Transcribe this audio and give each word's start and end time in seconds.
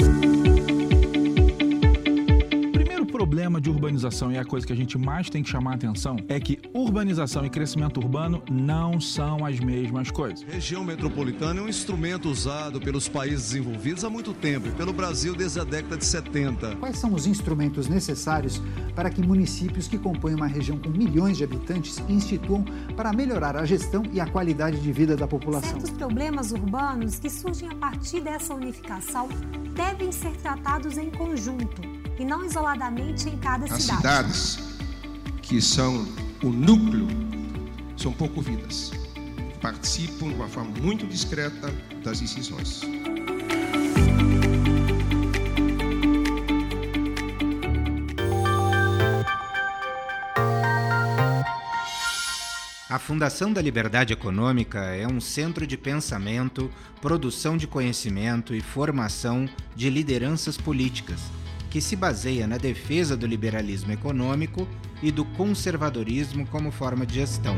Bye. 0.00 0.49
Problema 3.30 3.60
de 3.60 3.70
urbanização 3.70 4.32
e 4.32 4.34
é 4.34 4.40
a 4.40 4.44
coisa 4.44 4.66
que 4.66 4.72
a 4.72 4.76
gente 4.76 4.98
mais 4.98 5.30
tem 5.30 5.40
que 5.40 5.48
chamar 5.48 5.70
a 5.70 5.74
atenção 5.76 6.16
é 6.28 6.40
que 6.40 6.58
urbanização 6.74 7.46
e 7.46 7.48
crescimento 7.48 7.98
urbano 7.98 8.42
não 8.50 9.00
são 9.00 9.46
as 9.46 9.60
mesmas 9.60 10.10
coisas. 10.10 10.42
Região 10.42 10.82
metropolitana 10.82 11.60
é 11.60 11.62
um 11.62 11.68
instrumento 11.68 12.28
usado 12.28 12.80
pelos 12.80 13.08
países 13.08 13.50
desenvolvidos 13.50 14.04
há 14.04 14.10
muito 14.10 14.34
tempo 14.34 14.66
e 14.66 14.72
pelo 14.72 14.92
Brasil 14.92 15.32
desde 15.32 15.60
a 15.60 15.64
década 15.64 15.96
de 15.96 16.04
70. 16.06 16.74
Quais 16.80 16.98
são 16.98 17.14
os 17.14 17.24
instrumentos 17.24 17.86
necessários 17.86 18.60
para 18.96 19.08
que 19.08 19.22
municípios 19.22 19.86
que 19.86 19.96
compõem 19.96 20.34
uma 20.34 20.48
região 20.48 20.76
com 20.76 20.90
milhões 20.90 21.36
de 21.36 21.44
habitantes 21.44 22.02
instituam 22.08 22.64
para 22.96 23.12
melhorar 23.12 23.56
a 23.56 23.64
gestão 23.64 24.02
e 24.12 24.18
a 24.18 24.26
qualidade 24.26 24.80
de 24.80 24.90
vida 24.90 25.16
da 25.16 25.28
população? 25.28 25.70
Certos 25.70 25.90
problemas 25.90 26.50
urbanos 26.50 27.20
que 27.20 27.30
surgem 27.30 27.68
a 27.68 27.76
partir 27.76 28.22
dessa 28.22 28.52
unificação 28.52 29.28
devem 29.76 30.10
ser 30.10 30.32
tratados 30.38 30.98
em 30.98 31.10
conjunto 31.10 31.89
e 32.20 32.24
não 32.24 32.44
isoladamente 32.44 33.30
em 33.30 33.38
cada 33.38 33.64
As 33.64 33.82
cidade. 33.82 33.96
cidades 33.96 34.58
que 35.40 35.60
são 35.60 36.06
o 36.42 36.50
núcleo 36.50 37.08
são 37.96 38.12
pouco 38.12 38.42
vidas. 38.42 38.92
Participam 39.62 40.28
de 40.28 40.34
uma 40.34 40.46
forma 40.46 40.70
muito 40.82 41.06
discreta 41.06 41.72
das 42.04 42.20
decisões. 42.20 42.82
A 52.90 52.98
Fundação 52.98 53.50
da 53.50 53.62
Liberdade 53.62 54.12
Econômica 54.12 54.80
é 54.80 55.06
um 55.06 55.20
centro 55.22 55.66
de 55.66 55.78
pensamento, 55.78 56.70
produção 57.00 57.56
de 57.56 57.66
conhecimento 57.66 58.54
e 58.54 58.60
formação 58.60 59.48
de 59.74 59.88
lideranças 59.88 60.58
políticas 60.58 61.20
que 61.70 61.80
se 61.80 61.94
baseia 61.94 62.46
na 62.48 62.58
defesa 62.58 63.16
do 63.16 63.26
liberalismo 63.26 63.92
econômico 63.92 64.68
e 65.00 65.12
do 65.12 65.24
conservadorismo 65.24 66.44
como 66.48 66.72
forma 66.72 67.06
de 67.06 67.14
gestão. 67.14 67.56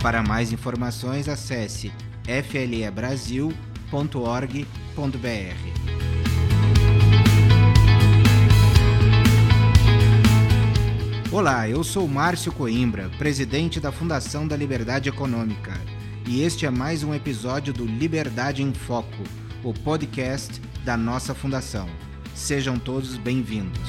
Para 0.00 0.22
mais 0.22 0.52
informações, 0.52 1.28
acesse 1.28 1.92
flebrasil.org.br. 2.24 3.56
Olá, 11.30 11.68
eu 11.68 11.84
sou 11.84 12.08
Márcio 12.08 12.50
Coimbra, 12.50 13.10
presidente 13.18 13.78
da 13.78 13.92
Fundação 13.92 14.48
da 14.48 14.56
Liberdade 14.56 15.10
Econômica 15.10 15.95
e 16.26 16.42
este 16.42 16.66
é 16.66 16.70
mais 16.70 17.04
um 17.04 17.14
episódio 17.14 17.72
do 17.72 17.84
Liberdade 17.84 18.60
em 18.60 18.74
Foco, 18.74 19.22
o 19.62 19.72
podcast 19.72 20.60
da 20.84 20.96
nossa 20.96 21.34
fundação. 21.34 21.88
Sejam 22.34 22.78
todos 22.78 23.16
bem-vindos. 23.16 23.80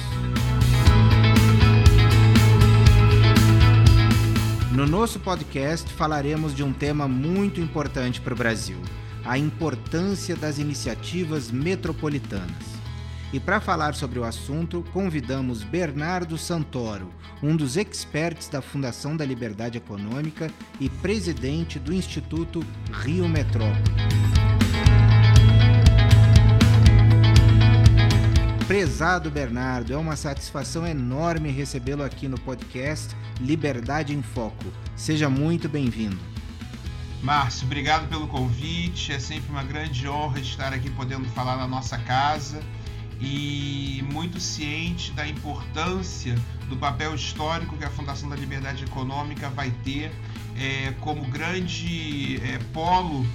No 4.71 4.85
nosso 4.85 5.19
podcast 5.19 5.91
falaremos 5.93 6.55
de 6.55 6.63
um 6.63 6.71
tema 6.71 7.07
muito 7.07 7.59
importante 7.59 8.21
para 8.21 8.35
o 8.35 8.37
Brasil: 8.37 8.77
a 9.25 9.35
importância 9.37 10.35
das 10.35 10.59
iniciativas 10.59 11.49
metropolitanas. 11.49 12.76
E 13.33 13.41
para 13.41 13.59
falar 13.59 13.93
sobre 13.93 14.19
o 14.19 14.23
assunto, 14.23 14.85
convidamos 14.93 15.61
Bernardo 15.61 16.37
Santoro, 16.37 17.13
um 17.43 17.57
dos 17.57 17.75
experts 17.75 18.47
da 18.47 18.61
Fundação 18.61 19.17
da 19.17 19.25
Liberdade 19.25 19.77
Econômica 19.77 20.49
e 20.79 20.89
presidente 20.89 21.77
do 21.77 21.93
Instituto 21.93 22.65
Rio 22.89 23.27
Metrópole. 23.27 23.83
Prezado 28.65 29.29
Bernardo, 29.29 29.93
é 29.93 29.97
uma 29.97 30.15
satisfação 30.15 30.87
enorme 30.87 31.49
recebê-lo 31.49 32.03
aqui 32.03 32.29
no 32.29 32.39
podcast 32.39 33.13
Liberdade 33.41 34.13
em 34.13 34.21
Foco. 34.21 34.65
Seja 34.95 35.29
muito 35.29 35.67
bem-vindo. 35.67 36.17
Márcio, 37.21 37.65
obrigado 37.65 38.07
pelo 38.07 38.27
convite. 38.27 39.11
É 39.11 39.19
sempre 39.19 39.49
uma 39.49 39.63
grande 39.63 40.07
honra 40.07 40.39
estar 40.39 40.73
aqui 40.73 40.89
podendo 40.91 41.27
falar 41.29 41.57
na 41.57 41.67
nossa 41.67 41.97
casa 41.97 42.61
e 43.19 44.03
muito 44.11 44.39
ciente 44.39 45.11
da 45.11 45.27
importância 45.27 46.35
do 46.69 46.77
papel 46.77 47.15
histórico 47.15 47.77
que 47.77 47.83
a 47.83 47.89
Fundação 47.89 48.29
da 48.29 48.35
Liberdade 48.35 48.83
Econômica 48.83 49.49
vai 49.49 49.71
ter 49.83 50.11
é, 50.55 50.93
como 50.99 51.25
grande 51.25 52.41
é, 52.43 52.59
polo 52.73 53.25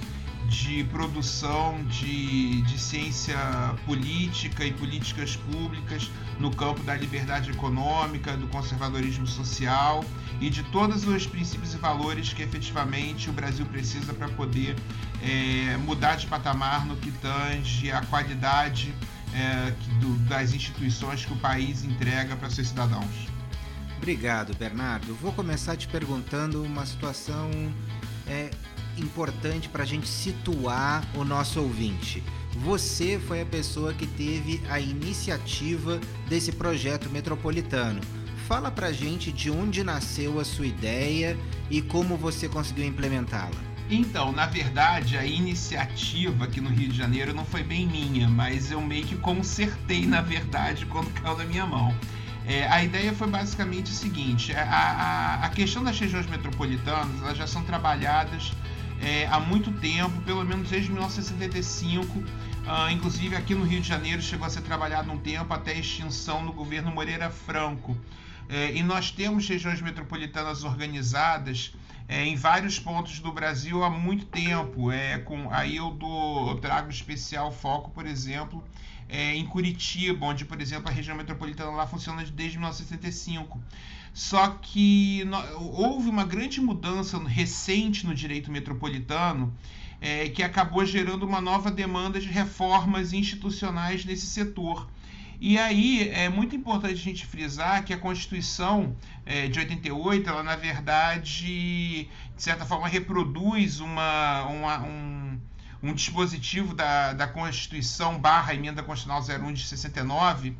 de 0.47 0.83
produção 0.85 1.83
de, 1.85 2.61
de 2.61 2.79
ciência 2.79 3.37
política 3.85 4.65
e 4.65 4.73
políticas 4.73 5.35
públicas 5.35 6.11
no 6.39 6.53
campo 6.53 6.83
da 6.83 6.95
liberdade 6.95 7.51
econômica, 7.51 8.35
do 8.35 8.47
conservadorismo 8.47 9.25
social 9.25 10.03
e 10.41 10.49
de 10.49 10.63
todos 10.63 11.07
os 11.07 11.25
princípios 11.25 11.73
e 11.73 11.77
valores 11.77 12.33
que 12.33 12.43
efetivamente 12.43 13.29
o 13.29 13.33
Brasil 13.33 13.65
precisa 13.65 14.13
para 14.13 14.27
poder 14.29 14.75
é, 15.21 15.77
mudar 15.77 16.15
de 16.15 16.27
patamar 16.27 16.85
no 16.85 16.95
que 16.97 17.11
tange 17.11 17.91
a 17.91 18.01
qualidade 18.01 18.93
é, 19.33 19.71
do, 19.99 20.15
das 20.29 20.53
instituições 20.53 21.25
que 21.25 21.33
o 21.33 21.37
país 21.37 21.83
entrega 21.83 22.35
para 22.35 22.49
seus 22.49 22.69
cidadãos. 22.69 23.27
Obrigado, 23.97 24.55
Bernardo. 24.57 25.15
Vou 25.15 25.31
começar 25.31 25.77
te 25.77 25.87
perguntando 25.87 26.61
uma 26.61 26.85
situação 26.85 27.49
é, 28.27 28.49
importante 28.97 29.69
para 29.69 29.83
a 29.83 29.85
gente 29.85 30.07
situar 30.07 31.03
o 31.15 31.23
nosso 31.23 31.61
ouvinte. 31.61 32.23
Você 32.57 33.19
foi 33.27 33.41
a 33.41 33.45
pessoa 33.45 33.93
que 33.93 34.05
teve 34.05 34.61
a 34.69 34.79
iniciativa 34.79 35.99
desse 36.27 36.51
projeto 36.51 37.09
metropolitano. 37.09 38.01
Fala 38.47 38.69
para 38.69 38.87
a 38.87 38.91
gente 38.93 39.31
de 39.31 39.49
onde 39.49 39.83
nasceu 39.83 40.39
a 40.39 40.43
sua 40.43 40.67
ideia 40.67 41.37
e 41.69 41.81
como 41.81 42.17
você 42.17 42.47
conseguiu 42.47 42.85
implementá-la. 42.85 43.72
Então, 43.89 44.31
na 44.31 44.45
verdade, 44.45 45.17
a 45.17 45.25
iniciativa 45.25 46.45
aqui 46.45 46.61
no 46.61 46.69
Rio 46.69 46.89
de 46.89 46.97
Janeiro 46.97 47.33
não 47.33 47.45
foi 47.45 47.63
bem 47.63 47.85
minha, 47.85 48.29
mas 48.29 48.71
eu 48.71 48.81
meio 48.81 49.05
que 49.05 49.15
consertei, 49.17 50.05
na 50.05 50.21
verdade, 50.21 50.85
quando 50.91 51.11
caiu 51.13 51.37
na 51.37 51.45
minha 51.45 51.65
mão. 51.65 51.93
É, 52.45 52.67
a 52.67 52.83
ideia 52.83 53.13
foi 53.13 53.27
basicamente 53.27 53.91
o 53.91 53.93
seguinte: 53.93 54.53
a, 54.53 54.63
a, 54.63 55.45
a, 55.45 55.49
questão 55.49 55.83
das 55.83 55.97
regiões 55.97 56.27
metropolitanas 56.27 57.21
elas 57.21 57.37
já 57.37 57.47
são 57.47 57.63
trabalhadas 57.63 58.51
é, 59.01 59.27
há 59.27 59.39
muito 59.39 59.71
tempo, 59.71 60.21
pelo 60.21 60.43
menos 60.43 60.69
desde 60.69 60.89
1975. 60.91 62.19
Uh, 62.19 62.23
ah, 62.65 62.91
inclusive 62.91 63.35
aqui 63.35 63.53
no 63.53 63.65
Rio 63.65 63.81
de 63.81 63.87
Janeiro 63.87 64.21
chegou 64.21 64.47
a 64.47 64.49
ser 64.49 64.61
trabalhado 64.61 65.11
um 65.11 65.17
tempo 65.17 65.53
até 65.53 65.71
a 65.71 65.77
extinção 65.77 66.41
no 66.41 66.53
governo 66.53 66.91
Moreira 66.91 67.29
Franco. 67.29 67.97
É, 68.47 68.73
e 68.73 68.83
nós 68.83 69.11
temos 69.11 69.47
regiões 69.47 69.81
metropolitanas 69.81 70.63
organizadas 70.63 71.73
é, 72.07 72.25
em 72.25 72.35
vários 72.35 72.79
pontos 72.79 73.19
do 73.19 73.31
Brasil 73.31 73.83
há 73.83 73.89
muito 73.89 74.25
tempo. 74.25 74.91
É, 74.91 75.19
com, 75.19 75.49
aí 75.51 75.77
eu, 75.77 75.91
dou, 75.91 76.49
eu 76.49 76.55
trago 76.59 76.89
especial 76.89 77.51
foco, 77.51 77.91
por 77.91 78.05
exemplo, 78.05 78.63
é, 79.09 79.35
em 79.35 79.45
Curitiba, 79.45 80.25
onde, 80.25 80.45
por 80.45 80.61
exemplo, 80.61 80.89
a 80.89 80.91
região 80.91 81.15
metropolitana 81.15 81.71
lá 81.71 81.87
funciona 81.87 82.23
desde 82.23 82.57
1975. 82.57 83.61
Só 84.13 84.47
que 84.61 85.23
no, 85.25 85.37
houve 85.59 86.09
uma 86.09 86.23
grande 86.23 86.61
mudança 86.61 87.17
recente 87.19 88.05
no 88.05 88.13
direito 88.13 88.51
metropolitano 88.51 89.53
é, 89.99 90.29
que 90.29 90.43
acabou 90.43 90.85
gerando 90.85 91.23
uma 91.25 91.39
nova 91.39 91.71
demanda 91.71 92.19
de 92.19 92.27
reformas 92.27 93.13
institucionais 93.13 94.05
nesse 94.05 94.27
setor. 94.27 94.87
E 95.45 95.57
aí 95.57 96.07
é 96.07 96.29
muito 96.29 96.55
importante 96.55 96.93
a 96.93 96.95
gente 96.95 97.25
frisar 97.25 97.83
que 97.83 97.91
a 97.91 97.97
Constituição 97.97 98.95
é, 99.25 99.49
de 99.49 99.59
88, 99.59 100.29
ela 100.29 100.41
na 100.41 100.55
verdade, 100.55 102.07
de 102.33 102.41
certa 102.41 102.65
forma, 102.65 102.87
reproduz 102.87 103.81
uma, 103.81 104.45
uma 104.45 104.79
um, 104.85 105.37
um 105.83 105.93
dispositivo 105.93 106.73
da, 106.73 107.11
da 107.11 107.27
Constituição 107.27 108.17
barra 108.17 108.55
Emenda 108.55 108.81
Constitucional 108.81 109.21
01 109.21 109.51
de 109.51 109.65
69, 109.65 110.55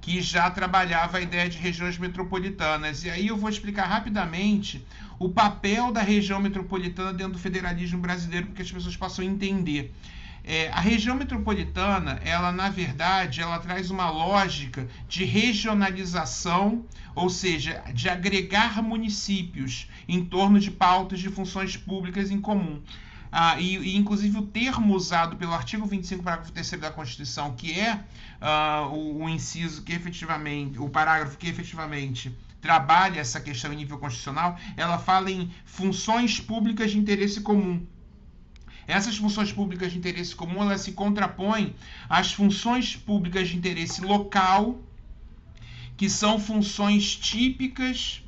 que 0.00 0.22
já 0.22 0.48
trabalhava 0.48 1.18
a 1.18 1.20
ideia 1.20 1.48
de 1.48 1.58
regiões 1.58 1.98
metropolitanas. 1.98 3.02
E 3.02 3.10
aí 3.10 3.26
eu 3.26 3.36
vou 3.36 3.50
explicar 3.50 3.86
rapidamente 3.86 4.86
o 5.18 5.28
papel 5.28 5.90
da 5.90 6.00
região 6.00 6.38
metropolitana 6.38 7.12
dentro 7.12 7.32
do 7.32 7.38
federalismo 7.40 7.98
brasileiro, 7.98 8.46
porque 8.46 8.62
as 8.62 8.70
pessoas 8.70 8.96
possam 8.96 9.24
entender. 9.24 9.92
É, 10.44 10.68
a 10.70 10.80
região 10.80 11.14
metropolitana, 11.14 12.20
ela 12.24 12.50
na 12.52 12.68
verdade, 12.68 13.40
ela 13.40 13.58
traz 13.58 13.90
uma 13.90 14.10
lógica 14.10 14.88
de 15.08 15.24
regionalização, 15.24 16.84
ou 17.14 17.28
seja, 17.28 17.82
de 17.92 18.08
agregar 18.08 18.82
municípios 18.82 19.88
em 20.08 20.24
torno 20.24 20.58
de 20.58 20.70
pautas 20.70 21.20
de 21.20 21.28
funções 21.28 21.76
públicas 21.76 22.30
em 22.30 22.40
comum. 22.40 22.80
Ah, 23.30 23.60
e, 23.60 23.76
e, 23.76 23.96
inclusive 23.96 24.38
o 24.38 24.46
termo 24.46 24.94
usado 24.94 25.36
pelo 25.36 25.52
artigo 25.52 25.84
25, 25.84 26.24
parágrafo 26.24 26.50
3 26.50 26.70
da 26.72 26.90
Constituição, 26.90 27.54
que 27.54 27.78
é 27.78 28.00
ah, 28.40 28.88
o, 28.90 29.24
o 29.24 29.28
inciso 29.28 29.82
que 29.82 29.92
efetivamente, 29.92 30.78
o 30.78 30.88
parágrafo 30.88 31.36
que 31.36 31.46
efetivamente 31.46 32.34
trabalha 32.60 33.20
essa 33.20 33.40
questão 33.40 33.72
em 33.72 33.76
nível 33.76 33.98
constitucional, 33.98 34.58
ela 34.76 34.98
fala 34.98 35.30
em 35.30 35.50
funções 35.64 36.40
públicas 36.40 36.90
de 36.90 36.98
interesse 36.98 37.40
comum 37.42 37.86
Essas 38.88 39.18
funções 39.18 39.52
públicas 39.52 39.92
de 39.92 39.98
interesse 39.98 40.34
comum 40.34 40.62
elas 40.62 40.80
se 40.80 40.92
contrapõem 40.92 41.74
às 42.08 42.32
funções 42.32 42.96
públicas 42.96 43.50
de 43.50 43.56
interesse 43.56 44.00
local, 44.00 44.80
que 45.94 46.08
são 46.08 46.40
funções 46.40 47.14
típicas 47.14 48.22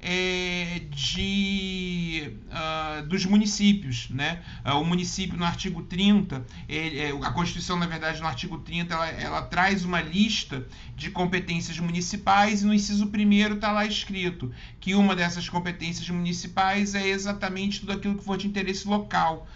é, 0.00 0.82
de, 0.88 2.32
uh, 2.46 3.06
dos 3.06 3.26
municípios. 3.26 4.08
Né? 4.08 4.40
Uh, 4.64 4.80
o 4.80 4.84
município, 4.84 5.36
no 5.36 5.44
artigo 5.44 5.82
30, 5.82 6.46
ele, 6.68 6.98
é, 6.98 7.10
a 7.10 7.32
Constituição, 7.32 7.76
na 7.76 7.86
verdade, 7.86 8.20
no 8.20 8.26
artigo 8.26 8.58
30, 8.58 8.94
ela, 8.94 9.08
ela, 9.08 9.42
traz 9.42 9.84
uma 9.84 10.00
lista 10.00 10.66
de 10.94 11.10
competências 11.10 11.78
municipais 11.78 12.62
e 12.62 12.66
no 12.66 12.72
inciso 12.72 13.04
1 13.04 13.54
está 13.54 13.72
lá 13.72 13.84
escrito 13.84 14.52
que 14.80 14.94
uma 14.94 15.14
dessas 15.14 15.48
competências 15.48 16.08
municipais 16.08 16.94
é 16.94 17.06
exatamente 17.06 17.80
tudo 17.80 17.92
aquilo 17.92 18.16
que 18.16 18.24
for 18.24 18.38
de 18.38 18.46
interesse 18.46 18.86
local. 18.86 19.46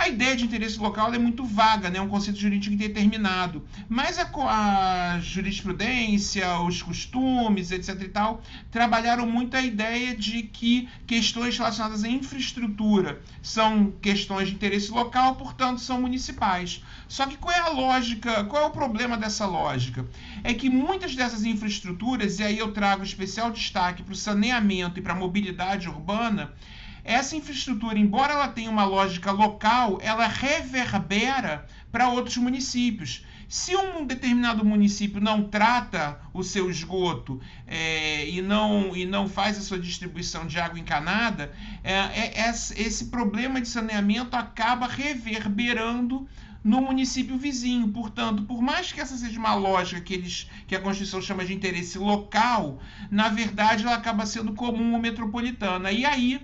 A 0.00 0.08
ideia 0.08 0.34
de 0.34 0.46
interesse 0.46 0.78
local 0.78 1.12
é 1.12 1.18
muito 1.18 1.44
vaga, 1.44 1.90
né? 1.90 1.98
é 1.98 2.00
um 2.00 2.08
conceito 2.08 2.38
jurídico 2.38 2.72
indeterminado. 2.72 3.62
Mas 3.86 4.18
a, 4.18 4.30
a, 4.32 5.20
jurisprudência, 5.20 6.58
os 6.60 6.80
costumes, 6.80 7.70
etc. 7.70 8.00
e 8.00 8.08
tal, 8.08 8.40
trabalharam 8.70 9.26
muito 9.26 9.58
a 9.58 9.60
ideia 9.60 10.16
de 10.16 10.44
que 10.44 10.88
questões 11.06 11.58
relacionadas 11.58 12.02
à 12.02 12.08
infraestrutura 12.08 13.20
são 13.42 13.92
questões 14.00 14.48
de 14.48 14.54
interesse 14.54 14.90
local, 14.90 15.36
portanto, 15.36 15.82
são 15.82 16.00
municipais. 16.00 16.82
Só 17.06 17.26
que 17.26 17.36
qual 17.36 17.54
é 17.54 17.58
a 17.58 17.68
lógica, 17.68 18.44
qual 18.44 18.62
é 18.62 18.66
o 18.68 18.70
problema 18.70 19.18
dessa 19.18 19.44
lógica? 19.44 20.08
É 20.42 20.54
que 20.54 20.70
muitas 20.70 21.14
dessas 21.14 21.44
infraestruturas, 21.44 22.38
e 22.38 22.42
aí 22.42 22.58
eu 22.58 22.72
trago 22.72 23.02
especial 23.02 23.50
destaque 23.50 24.02
para 24.02 24.14
o 24.14 24.16
saneamento 24.16 24.98
e 24.98 25.02
para 25.02 25.12
a 25.12 25.16
mobilidade 25.16 25.90
urbana, 25.90 26.54
essa 27.10 27.34
infraestrutura, 27.34 27.98
embora 27.98 28.34
ela 28.34 28.48
tenha 28.48 28.70
uma 28.70 28.84
lógica 28.84 29.32
local, 29.32 29.98
ela 30.00 30.28
reverbera 30.28 31.66
para 31.90 32.08
outros 32.08 32.36
municípios. 32.36 33.26
Se 33.48 33.74
um 33.74 34.06
determinado 34.06 34.64
município 34.64 35.20
não 35.20 35.42
trata 35.42 36.20
o 36.32 36.44
seu 36.44 36.70
esgoto 36.70 37.40
é, 37.66 38.28
e, 38.28 38.40
não, 38.40 38.94
e 38.94 39.04
não 39.04 39.28
faz 39.28 39.58
a 39.58 39.60
sua 39.60 39.76
distribuição 39.76 40.46
de 40.46 40.60
água 40.60 40.78
encanada, 40.78 41.52
é, 41.82 42.42
é, 42.42 42.48
esse 42.48 43.06
problema 43.06 43.60
de 43.60 43.66
saneamento 43.66 44.36
acaba 44.36 44.86
reverberando 44.86 46.28
no 46.62 46.80
município 46.80 47.36
vizinho. 47.36 47.88
Portanto, 47.88 48.44
por 48.44 48.62
mais 48.62 48.92
que 48.92 49.00
essa 49.00 49.16
seja 49.16 49.38
uma 49.38 49.54
lógica 49.54 50.00
que, 50.00 50.14
eles, 50.14 50.48
que 50.68 50.76
a 50.76 50.80
Constituição 50.80 51.20
chama 51.20 51.44
de 51.44 51.52
interesse 51.52 51.98
local, 51.98 52.80
na 53.10 53.28
verdade 53.28 53.84
ela 53.84 53.96
acaba 53.96 54.26
sendo 54.26 54.52
comum 54.52 54.92
ou 54.92 55.00
metropolitana. 55.00 55.90
E 55.90 56.04
aí 56.04 56.40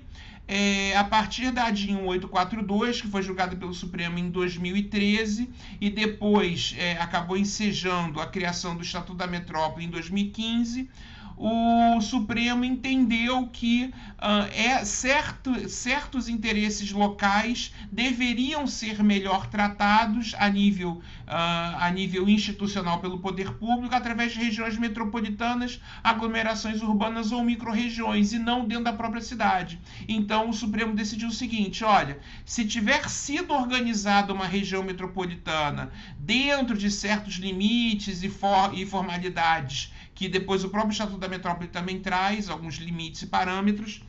é, 0.49 0.97
a 0.97 1.03
partir 1.03 1.51
da 1.51 1.65
ADIM 1.65 1.97
1842, 1.97 3.01
que 3.01 3.09
foi 3.09 3.23
julgada 3.23 3.57
pelo 3.57 3.75
Supremo 3.75 4.19
em 4.19 4.31
2013, 4.31 5.51
e 5.81 5.91
depois 5.91 6.75
é, 6.79 6.93
acabou 6.99 7.37
ensejando 7.37 8.21
a 8.21 8.27
criação 8.27 8.77
do 8.77 8.83
Estatuto 8.83 9.19
da 9.19 9.27
Metrópole 9.27 9.85
em 9.85 9.91
2015, 9.91 10.89
o 11.37 12.01
Supremo 12.01 12.65
entendeu 12.65 13.47
que 13.49 13.85
uh, 13.85 14.51
é 14.55 14.83
certo, 14.85 15.69
certos 15.69 16.29
interesses 16.29 16.91
locais 16.93 17.75
deveriam 17.93 18.67
ser 18.67 19.03
melhor 19.03 19.47
tratados 19.47 20.35
a 20.39 20.49
nível, 20.49 20.93
uh, 20.93 21.77
a 21.79 21.91
nível 21.91 22.27
institucional 22.27 23.01
pelo 23.01 23.19
poder 23.19 23.53
público 23.55 23.95
através 23.95 24.33
de 24.33 24.39
regiões 24.39 24.79
metropolitanas, 24.79 25.79
aglomerações 26.03 26.81
urbanas 26.81 27.33
ou 27.33 27.45
microrregiões 27.45 28.33
e 28.33 28.39
não 28.39 28.67
dentro 28.67 28.85
da 28.85 28.93
própria 28.95 29.21
cidade. 29.21 29.79
Então 30.09 30.49
o 30.49 30.55
Supremo 30.55 30.95
decidiu 30.95 31.29
o 31.29 31.33
seguinte: 31.33 31.85
olha, 31.85 32.19
se 32.47 32.65
tiver 32.65 33.11
sido 33.11 33.53
organizada 33.53 34.33
uma 34.33 34.47
região 34.47 34.83
metropolitana 34.83 35.91
dentro 36.19 36.79
de 36.79 36.91
certos 36.91 37.35
limites 37.35 38.23
e, 38.23 38.31
for, 38.31 38.73
e 38.73 38.87
formalidades 38.87 39.93
que 40.17 40.29
depois 40.29 40.65
o 40.65 40.71
próprio 40.71 40.93
Estatuto 40.93 41.19
da 41.19 41.29
Metrópole 41.29 41.69
também 41.69 42.01
traz 42.01 42.49
alguns 42.49 42.77
limites 42.77 43.23
e 43.23 43.27
parâmetros. 43.27 44.03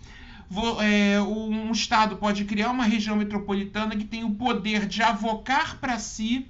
É, 0.81 1.21
um 1.21 1.69
Estado 1.74 2.15
pode 2.15 2.45
criar 2.45 2.71
uma 2.71 2.86
região 2.86 3.18
metropolitana 3.18 3.95
que 3.95 4.06
tem 4.06 4.24
o 4.24 4.31
poder 4.31 4.88
de 4.88 5.04
avocar 5.04 5.77
para 5.80 6.00
si 6.00 6.48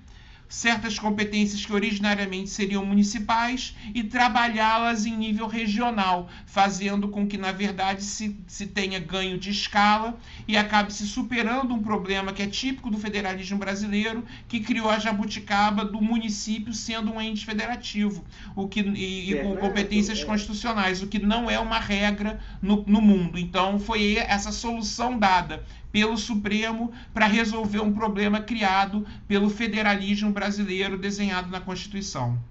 certas 0.49 0.97
competências 0.97 1.65
que 1.65 1.73
originariamente 1.73 2.49
seriam 2.49 2.85
municipais 2.85 3.75
e 3.93 4.03
trabalhá-las 4.03 5.05
em 5.05 5.15
nível 5.15 5.47
regional, 5.47 6.29
fazendo 6.45 7.09
com 7.09 7.27
que, 7.27 7.37
na 7.37 7.51
verdade, 7.51 8.03
se, 8.03 8.35
se 8.47 8.67
tenha 8.67 8.99
ganho 8.99 9.37
de 9.37 9.49
escala 9.49 10.17
e 10.47 10.55
acabe 10.55 10.93
se 10.93 11.05
superando 11.05 11.73
um 11.73 11.81
problema 11.81 12.31
que 12.31 12.41
é 12.41 12.47
típico 12.47 12.89
do 12.89 12.97
federalismo 12.97 13.57
brasileiro, 13.57 14.23
que 14.47 14.59
criou 14.59 14.89
a 14.89 14.99
jabuticaba 14.99 15.83
do 15.83 16.01
município 16.01 16.73
sendo 16.73 17.11
um 17.11 17.21
ente 17.21 17.45
federativo 17.45 18.23
o 18.55 18.67
que, 18.67 18.81
e, 18.81 19.31
e 19.31 19.41
com 19.41 19.55
competências 19.57 20.23
constitucionais, 20.23 21.01
o 21.01 21.07
que 21.07 21.19
não 21.19 21.49
é 21.49 21.59
uma 21.59 21.79
regra 21.79 22.39
no, 22.61 22.83
no 22.87 23.01
mundo. 23.01 23.37
Então, 23.37 23.79
foi 23.79 24.17
essa 24.17 24.51
solução 24.51 25.17
dada 25.17 25.63
pelo 25.91 26.17
Supremo 26.17 26.91
para 27.13 27.27
resolver 27.27 27.79
um 27.79 27.93
problema 27.93 28.41
criado 28.41 29.05
pelo 29.27 29.49
federalismo 29.49 30.31
brasileiro 30.31 30.97
desenhado 30.97 31.49
na 31.49 31.61
Constituição. 31.61 32.41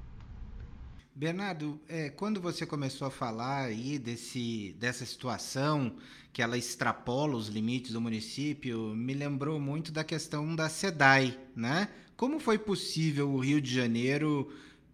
Bernardo, 1.14 1.80
é, 1.88 2.10
quando 2.10 2.42
você 2.42 2.66
começou 2.66 3.08
a 3.08 3.10
falar 3.10 3.64
aí 3.64 3.98
desse, 3.98 4.76
dessa 4.78 5.06
situação 5.06 5.96
que 6.30 6.42
ela 6.42 6.58
extrapola 6.58 7.34
os 7.34 7.48
limites 7.48 7.92
do 7.92 8.00
município, 8.02 8.94
me 8.94 9.14
lembrou 9.14 9.58
muito 9.58 9.90
da 9.90 10.04
questão 10.04 10.54
da 10.54 10.68
SEDAI, 10.68 11.38
né? 11.56 11.88
Como 12.18 12.38
foi 12.38 12.58
possível 12.58 13.30
o 13.30 13.38
Rio 13.38 13.62
de 13.62 13.74
Janeiro 13.74 14.52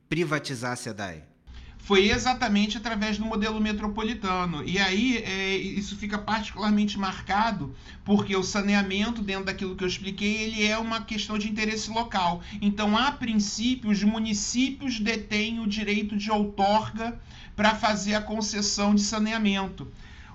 privatizar 0.08 0.72
a 0.72 0.76
SEDAI? 0.76 1.31
Foi 1.82 2.10
exatamente 2.10 2.78
através 2.78 3.18
do 3.18 3.24
modelo 3.24 3.60
metropolitano. 3.60 4.62
E 4.64 4.78
aí 4.78 5.16
é, 5.18 5.56
isso 5.56 5.96
fica 5.96 6.16
particularmente 6.16 6.96
marcado 6.96 7.74
porque 8.04 8.36
o 8.36 8.42
saneamento, 8.42 9.20
dentro 9.20 9.46
daquilo 9.46 9.74
que 9.74 9.82
eu 9.82 9.88
expliquei, 9.88 10.42
ele 10.42 10.64
é 10.64 10.78
uma 10.78 11.02
questão 11.02 11.36
de 11.36 11.48
interesse 11.48 11.90
local. 11.90 12.40
Então, 12.60 12.96
a 12.96 13.10
princípio, 13.10 13.90
os 13.90 14.02
municípios 14.04 15.00
detêm 15.00 15.58
o 15.58 15.66
direito 15.66 16.16
de 16.16 16.30
outorga 16.30 17.20
para 17.56 17.74
fazer 17.74 18.14
a 18.14 18.22
concessão 18.22 18.94
de 18.94 19.02
saneamento. 19.02 19.90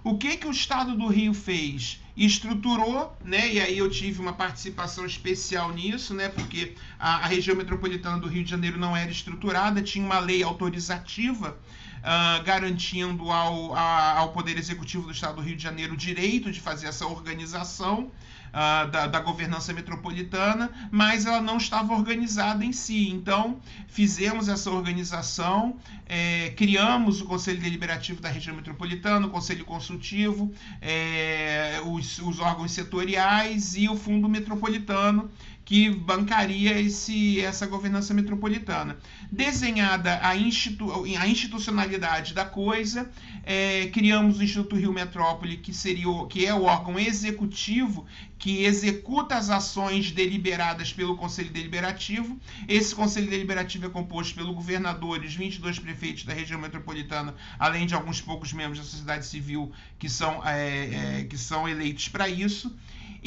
O 0.07 0.17
que, 0.17 0.37
que 0.37 0.47
o 0.47 0.51
Estado 0.51 0.95
do 0.95 1.07
Rio 1.07 1.33
fez? 1.33 1.99
estruturou, 2.15 3.15
né? 3.23 3.53
E 3.53 3.59
aí 3.59 3.77
eu 3.77 3.89
tive 3.89 4.19
uma 4.19 4.33
participação 4.33 5.05
especial 5.05 5.71
nisso, 5.71 6.15
né? 6.15 6.29
Porque 6.29 6.73
a, 6.97 7.17
a 7.17 7.27
região 7.27 7.55
metropolitana 7.55 8.17
do 8.17 8.27
Rio 8.27 8.43
de 8.43 8.49
Janeiro 8.49 8.79
não 8.79 8.97
era 8.97 9.11
estruturada, 9.11 9.83
tinha 9.83 10.03
uma 10.03 10.17
lei 10.17 10.41
autorizativa 10.41 11.55
uh, 11.97 12.43
garantindo 12.43 13.29
ao, 13.29 13.75
a, 13.75 14.17
ao 14.17 14.31
Poder 14.31 14.57
Executivo 14.57 15.03
do 15.03 15.11
Estado 15.11 15.35
do 15.35 15.41
Rio 15.41 15.55
de 15.55 15.61
Janeiro 15.61 15.93
o 15.93 15.97
direito 15.97 16.51
de 16.51 16.59
fazer 16.59 16.87
essa 16.87 17.05
organização. 17.05 18.11
Uh, 18.57 18.89
da, 18.89 19.05
da, 19.05 19.19
governança 19.19 19.71
metropolitana, 19.71 20.71
mas 20.89 21.27
ela 21.27 21.39
não 21.39 21.57
estava 21.57 21.93
organizada 21.93 22.65
em 22.65 22.73
si. 22.73 23.07
Então, 23.07 23.61
fizemos 23.87 24.49
essa 24.49 24.71
organização, 24.71 25.75
é, 26.07 26.49
criamos 26.57 27.21
o 27.21 27.25
Conselho 27.25 27.61
Deliberativo 27.61 28.19
da 28.19 28.29
Região 28.29 28.55
Metropolitana, 28.55 29.27
o 29.27 29.29
Conselho 29.29 29.63
Consultivo, 29.63 30.51
é, 30.81 31.79
os, 31.85 32.17
os 32.17 32.39
órgãos 32.39 32.71
setoriais 32.71 33.75
e 33.75 33.87
o 33.87 33.95
Fundo 33.95 34.27
Metropolitano, 34.27 35.29
que 35.67 35.89
bancaria 35.89 36.79
esse, 36.79 37.41
essa 37.41 37.67
governança 37.67 38.13
metropolitana. 38.13 38.97
Desenhada 39.29 40.17
a, 40.23 40.33
institu 40.33 41.03
a 41.19 41.27
institucionalidade 41.27 42.33
da 42.33 42.45
coisa, 42.45 43.11
é, 43.43 43.87
criamos 43.87 44.39
o 44.39 44.43
Instituto 44.43 44.77
Rio 44.77 44.93
Metrópole, 44.93 45.57
que, 45.57 45.73
seria 45.73 46.07
o, 46.07 46.25
que 46.25 46.45
é 46.45 46.53
o 46.53 46.63
órgão 46.63 46.97
executivo 46.97 48.05
que 48.39 48.63
executa 48.63 49.35
as 49.35 49.49
ações 49.49 50.09
deliberadas 50.09 50.93
pelo 50.93 51.17
Conselho 51.17 51.49
Deliberativo. 51.49 52.39
Esse 52.65 52.95
Conselho 52.95 53.29
Deliberativo 53.29 53.87
é 53.87 53.89
composto 53.89 54.35
pelo 54.35 54.53
governador 54.53 55.21
e 55.21 55.27
os 55.27 55.35
22 55.35 55.79
prefeitos 55.79 56.23
da 56.23 56.33
região 56.33 56.61
metropolitana, 56.61 57.35
além 57.59 57.85
de 57.85 57.93
alguns 57.93 58.21
poucos 58.21 58.53
membros 58.53 58.79
da 58.79 58.85
sociedade 58.85 59.25
civil 59.25 59.69
que 59.99 60.07
são, 60.07 60.41
é, 60.47 61.19
é, 61.19 61.23
que 61.25 61.37
são 61.37 61.67
eleitos 61.67 62.07
para 62.07 62.29
isso. 62.29 62.73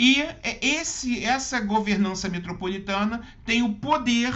E 0.02 0.22
é, 0.22 0.58
esse, 0.62 1.22
essa 1.22 1.60
governança 1.60 2.26
metropolitana 2.26 3.20
tem 3.44 3.60
o 3.62 3.74
poder 3.74 4.32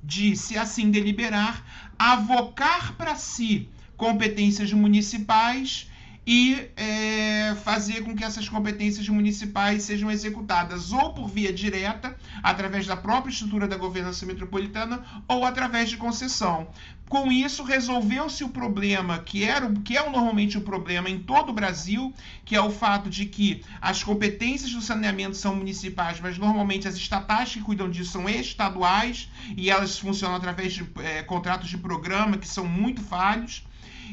de, 0.00 0.36
se 0.36 0.56
assim 0.56 0.92
deliberar, 0.92 1.90
avocar 1.98 2.94
para 2.94 3.16
si 3.16 3.68
competências 3.96 4.72
municipais 4.72 5.90
e 6.30 6.70
é, 6.76 7.54
fazer 7.64 8.04
com 8.04 8.14
que 8.14 8.22
essas 8.22 8.46
competências 8.46 9.08
municipais 9.08 9.84
sejam 9.84 10.10
executadas 10.10 10.92
ou 10.92 11.14
por 11.14 11.26
via 11.26 11.50
direta, 11.50 12.14
através 12.42 12.86
da 12.86 12.94
própria 12.94 13.32
estrutura 13.32 13.66
da 13.66 13.78
governança 13.78 14.26
metropolitana, 14.26 15.02
ou 15.26 15.46
através 15.46 15.88
de 15.88 15.96
concessão. 15.96 16.68
Com 17.08 17.32
isso, 17.32 17.62
resolveu-se 17.62 18.44
o 18.44 18.50
problema 18.50 19.20
que 19.20 19.42
era 19.42 19.72
que 19.82 19.96
é 19.96 20.10
normalmente 20.10 20.58
o 20.58 20.60
problema 20.60 21.08
em 21.08 21.18
todo 21.18 21.48
o 21.48 21.54
Brasil, 21.54 22.12
que 22.44 22.54
é 22.54 22.60
o 22.60 22.70
fato 22.70 23.08
de 23.08 23.24
que 23.24 23.64
as 23.80 24.02
competências 24.02 24.70
do 24.70 24.82
saneamento 24.82 25.34
são 25.34 25.56
municipais, 25.56 26.20
mas 26.20 26.36
normalmente 26.36 26.86
as 26.86 26.96
estatais 26.96 27.54
que 27.54 27.62
cuidam 27.62 27.88
disso 27.88 28.12
são 28.12 28.28
estaduais 28.28 29.30
e 29.56 29.70
elas 29.70 29.98
funcionam 29.98 30.36
através 30.36 30.74
de 30.74 30.86
é, 31.02 31.22
contratos 31.22 31.70
de 31.70 31.78
programa 31.78 32.36
que 32.36 32.46
são 32.46 32.66
muito 32.66 33.00
falhos. 33.00 33.66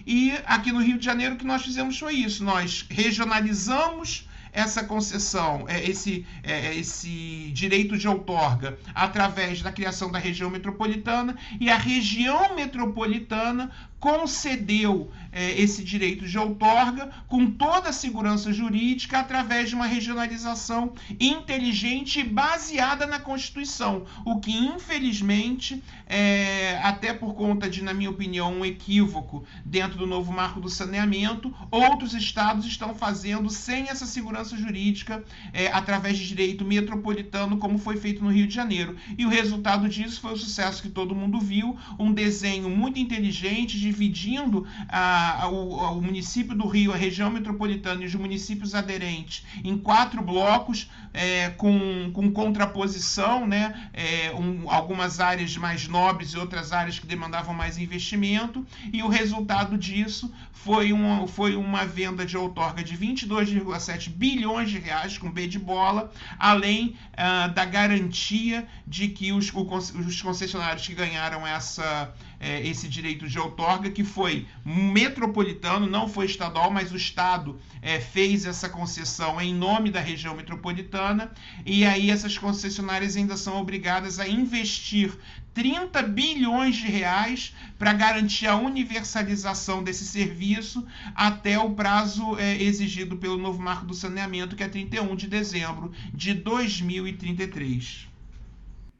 E 0.05 0.33
aqui 0.45 0.71
no 0.71 0.81
Rio 0.81 0.97
de 0.97 1.05
Janeiro 1.05 1.35
o 1.35 1.37
que 1.37 1.45
nós 1.45 1.63
fizemos 1.63 1.97
foi 1.97 2.15
isso: 2.15 2.43
nós 2.43 2.85
regionalizamos 2.89 4.27
essa 4.55 4.85
concessão, 4.85 5.65
é, 5.67 5.83
esse, 5.83 6.25
é, 6.41 6.73
esse 6.73 7.51
direito 7.53 7.97
de 7.97 8.07
outorga 8.07 8.79
através 8.95 9.61
da 9.61 9.71
criação 9.71 10.09
da 10.09 10.17
região 10.17 10.49
metropolitana. 10.49 11.35
E 11.59 11.69
a 11.69 11.77
região 11.77 12.55
metropolitana 12.55 13.69
concedeu 14.05 15.09
é, 15.31 15.59
esse 15.59 15.83
direito 15.83 16.27
de 16.27 16.38
outorga 16.38 17.09
com 17.27 17.50
toda 17.50 17.89
a 17.89 17.93
segurança 17.93 18.53
jurídica 18.53 19.17
através 19.17 19.67
de 19.69 19.75
uma 19.75 19.88
regionalização 19.88 20.93
inteligente 21.19 22.19
e 22.19 22.24
baseada 22.24 23.07
na 23.07 23.19
Constituição, 23.19 24.05
o 24.24 24.39
que 24.39 24.55
infelizmente, 24.55 25.83
é, 26.05 26.79
até 26.83 27.13
por 27.13 27.33
conta 27.33 27.67
de, 27.67 27.83
na 27.83 27.95
minha 27.95 28.12
opinião, 28.12 28.53
um 28.53 28.63
equívoco 28.63 29.43
dentro 29.65 29.97
do 29.97 30.05
novo 30.05 30.31
marco 30.31 30.62
do 30.62 30.69
saneamento, 30.69 31.51
outros 31.71 32.13
estados 32.13 32.65
estão 32.67 32.93
fazendo 32.93 33.50
sem 33.50 33.89
essa 33.89 34.05
segurança 34.05 34.55
jurídica 34.55 35.24
é, 35.51 35.67
através 35.67 36.15
de 36.15 36.27
direito 36.27 36.63
metropolitano, 36.63 37.57
como 37.57 37.79
foi 37.79 37.97
feito 37.97 38.24
no 38.24 38.31
Rio 38.31 38.45
de 38.45 38.53
Janeiro. 38.53 38.95
E 39.17 39.25
o 39.25 39.29
resultado 39.29 39.89
disso 39.89 40.21
foi 40.21 40.33
o 40.33 40.38
sucesso 40.38 40.83
que 40.83 40.89
todo 40.89 41.15
mundo 41.15 41.39
viu, 41.39 41.75
um 41.97 42.13
desenho 42.13 42.69
muito 42.69 43.00
inteligente 43.00 43.79
dividindo 43.95 44.67
a, 44.89 45.43
a, 45.43 45.47
o, 45.47 45.97
o, 45.97 46.01
município 46.01 46.53
do 46.53 46.67
Rio, 46.67 46.91
a 46.91 46.97
região 46.97 47.31
metropolitana 47.31 48.03
e 48.03 48.05
os 48.05 48.13
municípios 48.13 48.75
aderentes 48.75 49.45
em 49.63 49.77
quatro 49.77 50.21
blocos 50.21 50.89
é, 51.13 51.49
com, 51.51 52.11
com 52.13 52.29
contraposição, 52.31 53.47
né? 53.47 53.89
É, 53.93 54.33
um, 54.33 54.69
algumas 54.69 55.21
áreas 55.21 55.55
mais 55.55 55.87
nobres 55.87 56.31
e 56.31 56.37
outras 56.37 56.73
áreas 56.73 56.99
que 56.99 57.07
demandavam 57.07 57.53
mais 57.55 57.77
investimento, 57.77 58.65
e 58.91 59.01
o 59.01 59.07
resultado 59.07 59.77
disso 59.77 60.31
foi 60.51 60.91
uma, 60.91 61.27
foi 61.27 61.55
uma 61.55 61.85
venda 61.85 62.25
de 62.25 62.35
outorga 62.35 62.83
de 62.83 62.97
22,7 62.97 64.09
bilhões 64.09 64.69
de 64.69 64.79
reais, 64.79 65.17
com 65.17 65.31
B 65.31 65.47
de 65.47 65.59
bola, 65.59 66.11
além 66.39 66.97
uh, 67.13 67.53
da 67.53 67.63
garantia 67.63 68.67
de 68.85 69.07
que 69.09 69.31
os, 69.31 69.53
os 69.53 70.21
concessionários 70.21 70.85
que 70.85 70.95
ganharam 70.95 71.45
essa 71.45 72.13
é, 72.45 72.65
esse 72.67 72.87
direito 72.87 73.27
de 73.27 73.39
outorga, 73.39 73.89
que 73.89 74.03
foi 74.03 74.45
metropolitano, 74.63 75.87
não 75.87 76.07
foi 76.07 76.27
estadual, 76.27 76.69
mas 76.69 76.91
o 76.91 76.95
Estado 76.95 77.59
é, 77.81 77.99
fez 77.99 78.45
essa 78.45 78.69
concessão 78.69 79.41
em 79.41 79.51
nome 79.51 79.89
da 79.89 79.99
região 79.99 80.35
metropolitana, 80.35 81.31
e 81.65 81.83
aí 81.83 82.11
essas 82.11 82.37
concessionárias 82.37 83.17
ainda 83.17 83.35
são 83.35 83.59
obrigadas 83.59 84.19
a 84.19 84.27
investir 84.27 85.17
30 85.55 86.03
bilhões 86.03 86.75
de 86.75 86.85
reais 86.85 87.55
para 87.79 87.93
garantir 87.93 88.45
a 88.45 88.55
universalização 88.55 89.83
desse 89.83 90.05
serviço 90.05 90.85
até 91.15 91.57
o 91.57 91.71
prazo 91.71 92.37
é, 92.37 92.61
exigido 92.61 93.17
pelo 93.17 93.37
novo 93.37 93.59
marco 93.59 93.87
do 93.87 93.93
saneamento, 93.95 94.55
que 94.55 94.63
é 94.63 94.67
31 94.67 95.15
de 95.15 95.27
dezembro 95.27 95.91
de 96.13 96.35
2033. 96.35 98.14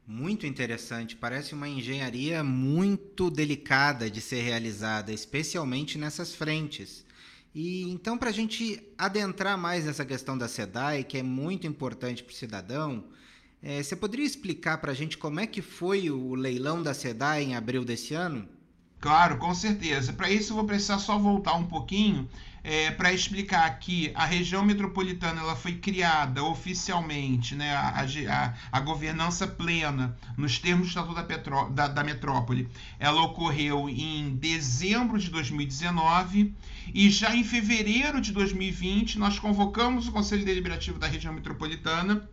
Muito 0.08 0.46
interessante, 0.46 1.16
parece 1.16 1.52
uma 1.52 1.68
engenharia 1.68 2.44
muito 2.44 3.28
delicada 3.28 4.08
de 4.08 4.20
ser 4.20 4.40
realizada, 4.40 5.12
especialmente 5.12 5.98
nessas 5.98 6.32
frentes. 6.32 7.04
E 7.52 7.82
então, 7.90 8.16
para 8.16 8.30
a 8.30 8.32
gente 8.32 8.80
adentrar 8.96 9.58
mais 9.58 9.84
nessa 9.84 10.04
questão 10.04 10.38
da 10.38 10.46
SEDAI, 10.46 11.02
que 11.02 11.18
é 11.18 11.24
muito 11.24 11.66
importante 11.66 12.22
para 12.22 12.32
o 12.32 12.36
cidadão, 12.36 13.04
é, 13.60 13.82
você 13.82 13.96
poderia 13.96 14.24
explicar 14.24 14.78
para 14.78 14.92
a 14.92 14.94
gente 14.94 15.18
como 15.18 15.40
é 15.40 15.46
que 15.46 15.60
foi 15.60 16.08
o 16.08 16.36
leilão 16.36 16.84
da 16.84 16.94
SEDAI 16.94 17.42
em 17.42 17.56
abril 17.56 17.84
desse 17.84 18.14
ano? 18.14 18.48
Claro, 19.06 19.36
com 19.36 19.54
certeza. 19.54 20.12
Para 20.12 20.28
isso, 20.28 20.50
eu 20.50 20.56
vou 20.56 20.64
precisar 20.64 20.98
só 20.98 21.16
voltar 21.16 21.54
um 21.54 21.64
pouquinho 21.64 22.28
é, 22.64 22.90
para 22.90 23.12
explicar 23.12 23.70
que 23.78 24.10
a 24.16 24.26
região 24.26 24.64
metropolitana 24.64 25.42
ela 25.42 25.54
foi 25.54 25.74
criada 25.74 26.42
oficialmente, 26.42 27.54
né, 27.54 27.72
a, 27.72 28.00
a, 28.00 28.54
a 28.72 28.80
governança 28.80 29.46
plena, 29.46 30.16
nos 30.36 30.58
termos 30.58 30.86
do 30.86 30.88
Estatuto 30.88 31.14
da, 31.14 31.22
Petro, 31.22 31.70
da, 31.70 31.86
da 31.86 32.02
Metrópole, 32.02 32.68
ela 32.98 33.22
ocorreu 33.22 33.88
em 33.88 34.34
dezembro 34.34 35.20
de 35.20 35.30
2019 35.30 36.52
e 36.92 37.08
já 37.08 37.32
em 37.32 37.44
fevereiro 37.44 38.20
de 38.20 38.32
2020 38.32 39.20
nós 39.20 39.38
convocamos 39.38 40.08
o 40.08 40.12
Conselho 40.12 40.44
Deliberativo 40.44 40.98
da 40.98 41.06
região 41.06 41.32
metropolitana 41.32 42.28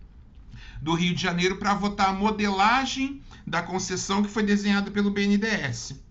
do 0.82 0.96
Rio 0.96 1.14
de 1.14 1.22
Janeiro 1.22 1.58
para 1.58 1.76
votar 1.76 2.10
a 2.10 2.14
modelagem 2.14 3.22
da 3.46 3.62
concessão 3.62 4.24
que 4.24 4.30
foi 4.30 4.42
desenhada 4.42 4.90
pelo 4.90 5.12
BNDES. 5.12 6.02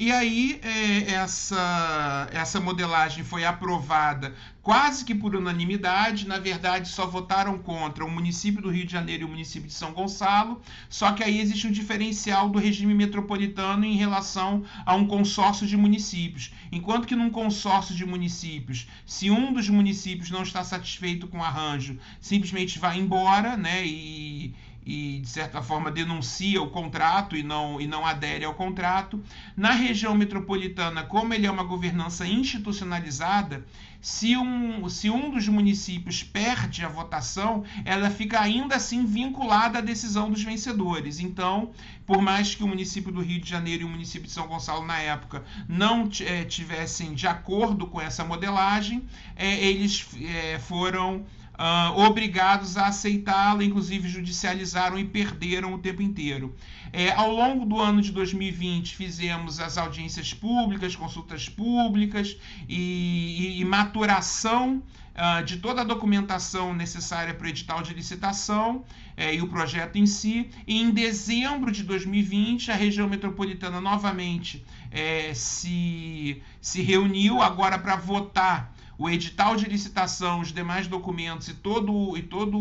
E 0.00 0.10
aí 0.10 0.58
é, 0.62 1.12
essa, 1.12 2.26
essa 2.32 2.58
modelagem 2.58 3.22
foi 3.22 3.44
aprovada 3.44 4.34
quase 4.62 5.04
que 5.04 5.14
por 5.14 5.36
unanimidade. 5.36 6.26
Na 6.26 6.38
verdade, 6.38 6.88
só 6.88 7.06
votaram 7.06 7.58
contra 7.58 8.02
o 8.02 8.10
município 8.10 8.62
do 8.62 8.70
Rio 8.70 8.86
de 8.86 8.92
Janeiro 8.92 9.24
e 9.24 9.26
o 9.26 9.28
município 9.28 9.68
de 9.68 9.74
São 9.74 9.92
Gonçalo. 9.92 10.62
Só 10.88 11.12
que 11.12 11.22
aí 11.22 11.38
existe 11.38 11.66
um 11.66 11.70
diferencial 11.70 12.48
do 12.48 12.58
regime 12.58 12.94
metropolitano 12.94 13.84
em 13.84 13.94
relação 13.94 14.64
a 14.86 14.94
um 14.94 15.06
consórcio 15.06 15.66
de 15.66 15.76
municípios. 15.76 16.50
Enquanto 16.72 17.06
que 17.06 17.14
num 17.14 17.28
consórcio 17.28 17.94
de 17.94 18.06
municípios, 18.06 18.88
se 19.04 19.30
um 19.30 19.52
dos 19.52 19.68
municípios 19.68 20.30
não 20.30 20.42
está 20.42 20.64
satisfeito 20.64 21.28
com 21.28 21.40
o 21.40 21.44
arranjo, 21.44 21.98
simplesmente 22.22 22.78
vai 22.78 22.98
embora, 22.98 23.54
né? 23.54 23.84
E, 23.84 24.54
e 24.84 25.20
de 25.20 25.28
certa 25.28 25.60
forma 25.62 25.90
denuncia 25.90 26.60
o 26.62 26.70
contrato 26.70 27.36
e 27.36 27.42
não, 27.42 27.80
e 27.80 27.86
não 27.86 28.06
adere 28.06 28.44
ao 28.44 28.54
contrato. 28.54 29.22
Na 29.56 29.72
região 29.72 30.14
metropolitana, 30.14 31.02
como 31.02 31.34
ele 31.34 31.46
é 31.46 31.50
uma 31.50 31.64
governança 31.64 32.26
institucionalizada, 32.26 33.64
se 34.00 34.34
um, 34.34 34.88
se 34.88 35.10
um 35.10 35.30
dos 35.30 35.46
municípios 35.46 36.22
perde 36.22 36.84
a 36.84 36.88
votação, 36.88 37.64
ela 37.84 38.08
fica 38.08 38.40
ainda 38.40 38.76
assim 38.76 39.04
vinculada 39.04 39.78
à 39.78 39.82
decisão 39.82 40.30
dos 40.30 40.42
vencedores. 40.42 41.20
Então, 41.20 41.72
por 42.06 42.22
mais 42.22 42.54
que 42.54 42.64
o 42.64 42.68
município 42.68 43.12
do 43.12 43.20
Rio 43.20 43.40
de 43.40 43.48
Janeiro 43.48 43.82
e 43.82 43.84
o 43.84 43.88
município 43.88 44.26
de 44.26 44.32
São 44.32 44.46
Gonçalo, 44.46 44.86
na 44.86 44.98
época, 44.98 45.44
não 45.68 46.08
é, 46.20 46.44
tivessem 46.44 47.12
de 47.12 47.26
acordo 47.26 47.86
com 47.86 48.00
essa 48.00 48.24
modelagem, 48.24 49.04
é, 49.36 49.62
eles 49.62 50.06
é, 50.22 50.58
foram 50.58 51.26
uh, 51.60 52.00
obrigados 52.00 52.78
a 52.78 52.86
aceitá-la, 52.86 53.62
inclusive 53.62 54.08
judicializaram 54.08 54.98
e 54.98 55.04
perderam 55.04 55.74
o 55.74 55.78
tempo 55.78 56.00
inteiro. 56.00 56.56
É, 56.92 57.12
ao 57.12 57.30
longo 57.30 57.66
do 57.66 57.78
ano 57.78 58.00
de 58.00 58.10
2020, 58.10 58.96
fizemos 58.96 59.60
as 59.60 59.76
audiências 59.76 60.32
públicas, 60.32 60.96
consultas 60.96 61.48
públicas 61.48 62.36
e, 62.66 63.58
e, 63.58 63.60
e 63.60 63.64
maturação 63.64 64.82
uh, 65.14 65.44
de 65.44 65.58
toda 65.58 65.82
a 65.82 65.84
documentação 65.84 66.74
necessária 66.74 67.34
para 67.34 67.46
o 67.46 67.48
edital 67.50 67.82
de 67.82 67.92
licitação 67.92 68.82
é, 69.16 69.34
e 69.34 69.42
o 69.42 69.46
projeto 69.46 69.96
em 69.96 70.06
si. 70.06 70.48
E 70.66 70.80
em 70.80 70.90
dezembro 70.90 71.70
de 71.70 71.84
2020, 71.84 72.70
a 72.72 72.74
região 72.74 73.06
metropolitana 73.06 73.80
novamente 73.80 74.64
é, 74.90 75.32
se, 75.34 76.42
se 76.60 76.80
reuniu 76.80 77.42
agora 77.42 77.78
para 77.78 77.96
votar 77.96 78.72
o 79.00 79.08
edital 79.08 79.56
de 79.56 79.64
licitação, 79.64 80.40
os 80.40 80.52
demais 80.52 80.86
documentos 80.86 81.48
e 81.48 81.54
todo, 81.54 82.18
e 82.18 82.22
todo 82.22 82.58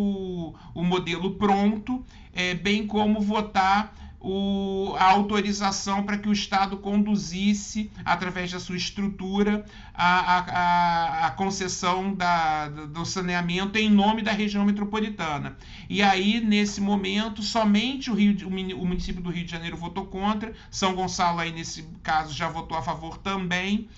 o 0.73 0.83
modelo 0.85 1.31
pronto, 1.31 2.01
é, 2.31 2.53
bem 2.53 2.87
como 2.87 3.19
votar 3.19 3.93
o, 4.21 4.95
a 4.97 5.11
autorização 5.11 6.03
para 6.03 6.17
que 6.17 6.29
o 6.29 6.31
Estado 6.31 6.77
conduzisse, 6.77 7.91
através 8.05 8.53
da 8.53 8.59
sua 8.59 8.77
estrutura, 8.77 9.65
a, 9.93 10.37
a, 10.37 11.27
a 11.27 11.31
concessão 11.31 12.13
da, 12.13 12.69
do 12.69 13.03
saneamento 13.03 13.77
em 13.77 13.89
nome 13.89 14.21
da 14.21 14.31
região 14.31 14.63
metropolitana. 14.63 15.57
E 15.89 16.01
aí, 16.01 16.39
nesse 16.39 16.79
momento, 16.79 17.43
somente 17.43 18.09
o, 18.09 18.13
Rio, 18.13 18.47
o 18.47 18.85
município 18.85 19.21
do 19.21 19.29
Rio 19.29 19.43
de 19.43 19.51
Janeiro 19.51 19.75
votou 19.75 20.05
contra, 20.05 20.53
São 20.71 20.95
Gonçalo, 20.95 21.39
aí, 21.39 21.51
nesse 21.51 21.83
caso, 22.01 22.33
já 22.33 22.47
votou 22.47 22.77
a 22.77 22.81
favor 22.81 23.17
também 23.17 23.89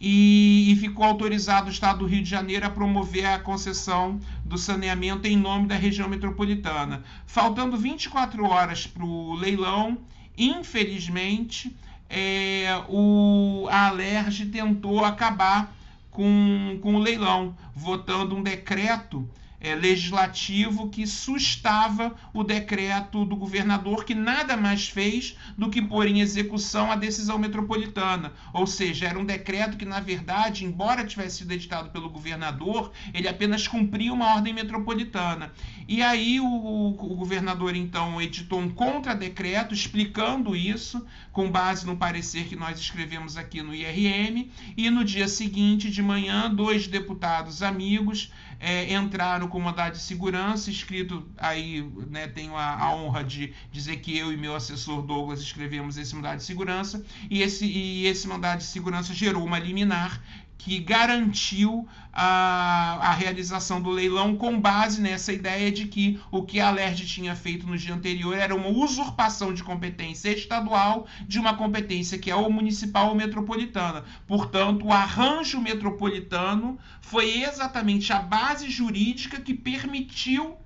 e, 0.00 0.72
e, 0.72 0.76
ficou 0.76 1.04
autorizado 1.04 1.68
o 1.68 1.70
Estado 1.70 1.98
do 1.98 2.06
Rio 2.06 2.22
de 2.22 2.30
Janeiro 2.30 2.66
a 2.66 2.70
promover 2.70 3.26
a 3.26 3.38
concessão 3.38 4.18
do 4.44 4.56
saneamento 4.56 5.28
em 5.28 5.36
nome 5.36 5.66
da 5.66 5.74
região 5.74 6.08
metropolitana. 6.08 7.04
Faltando 7.26 7.76
24 7.76 8.42
horas 8.46 8.86
para 8.86 9.04
o 9.04 9.34
leilão, 9.34 9.98
infelizmente, 10.38 11.76
é, 12.08 12.82
o, 12.88 13.68
a 13.70 13.88
Alerj 13.88 14.46
tentou 14.46 15.04
acabar 15.04 15.76
com, 16.10 16.78
com 16.80 16.94
o 16.94 16.98
leilão, 16.98 17.54
votando 17.74 18.34
um 18.34 18.42
decreto 18.42 19.28
é, 19.60 19.74
legislativo 19.74 20.88
que 20.88 21.06
sustava 21.06 22.16
o 22.32 22.42
decreto 22.42 23.24
do 23.24 23.36
governador, 23.36 24.04
que 24.04 24.14
nada 24.14 24.56
mais 24.56 24.88
fez 24.88 25.36
do 25.56 25.68
que 25.68 25.82
pôr 25.82 26.06
em 26.06 26.20
execução 26.20 26.90
a 26.90 26.96
decisão 26.96 27.38
metropolitana. 27.38 28.32
Ou 28.54 28.66
seja, 28.66 29.06
era 29.06 29.18
um 29.18 29.24
decreto 29.24 29.76
que, 29.76 29.84
na 29.84 30.00
verdade, 30.00 30.64
embora 30.64 31.04
tivesse 31.04 31.38
sido 31.38 31.52
editado 31.52 31.90
pelo 31.90 32.08
governador, 32.08 32.90
ele 33.12 33.28
apenas 33.28 33.68
cumpria 33.68 34.12
uma 34.12 34.34
ordem 34.34 34.54
metropolitana. 34.54 35.52
E 35.86 36.02
aí 36.02 36.40
o, 36.40 36.46
o 36.46 37.16
governador, 37.16 37.76
então, 37.76 38.20
editou 38.20 38.60
um 38.60 38.70
contradecreto 38.70 39.74
explicando 39.74 40.56
isso, 40.56 41.04
com 41.32 41.50
base 41.50 41.84
no 41.84 41.96
parecer 41.96 42.44
que 42.44 42.56
nós 42.56 42.78
escrevemos 42.78 43.36
aqui 43.36 43.62
no 43.62 43.74
IRM, 43.74 44.50
e 44.76 44.88
no 44.88 45.04
dia 45.04 45.28
seguinte, 45.28 45.90
de 45.90 46.02
manhã, 46.02 46.52
dois 46.52 46.86
deputados 46.86 47.62
amigos 47.62 48.32
é, 48.60 48.92
entraram 48.92 49.48
com 49.48 49.58
mandado 49.58 49.94
de 49.94 50.02
segurança, 50.02 50.70
escrito 50.70 51.26
aí, 51.38 51.82
né, 52.10 52.28
tenho 52.28 52.54
a, 52.54 52.76
a, 52.76 52.94
honra 52.94 53.24
de 53.24 53.54
dizer 53.72 53.96
que 53.96 54.16
eu 54.16 54.30
e 54.30 54.36
meu 54.36 54.54
assessor 54.54 55.00
Douglas 55.00 55.40
escrevemos 55.40 55.96
esse 55.96 56.14
mandado 56.14 56.36
de 56.36 56.44
segurança, 56.44 57.02
e 57.30 57.40
esse, 57.40 57.64
e 57.64 58.06
esse 58.06 58.28
mandado 58.28 58.58
de 58.58 58.64
segurança 58.64 59.14
gerou 59.14 59.42
uma 59.42 59.58
liminar 59.58 60.22
que 60.62 60.78
garantiu 60.78 61.88
a, 62.12 62.98
a 63.00 63.12
realização 63.12 63.80
do 63.80 63.88
leilão 63.88 64.36
com 64.36 64.60
base 64.60 65.00
nessa 65.00 65.32
ideia 65.32 65.72
de 65.72 65.86
que 65.86 66.20
o 66.30 66.42
que 66.42 66.60
a 66.60 66.68
Alerj 66.68 67.06
tinha 67.06 67.34
feito 67.34 67.66
no 67.66 67.78
dia 67.78 67.94
anterior 67.94 68.36
era 68.36 68.54
uma 68.54 68.68
usurpação 68.68 69.54
de 69.54 69.64
competência 69.64 70.28
estadual 70.28 71.06
de 71.26 71.38
uma 71.38 71.54
competência 71.56 72.18
que 72.18 72.30
é 72.30 72.36
ou 72.36 72.52
municipal 72.52 73.08
ou 73.08 73.14
metropolitana. 73.14 74.04
Portanto, 74.26 74.84
o 74.84 74.92
arranjo 74.92 75.58
metropolitano 75.58 76.78
foi 77.00 77.42
exatamente 77.42 78.12
a 78.12 78.18
base 78.18 78.68
jurídica 78.68 79.40
que 79.40 79.54
permitiu 79.54 80.58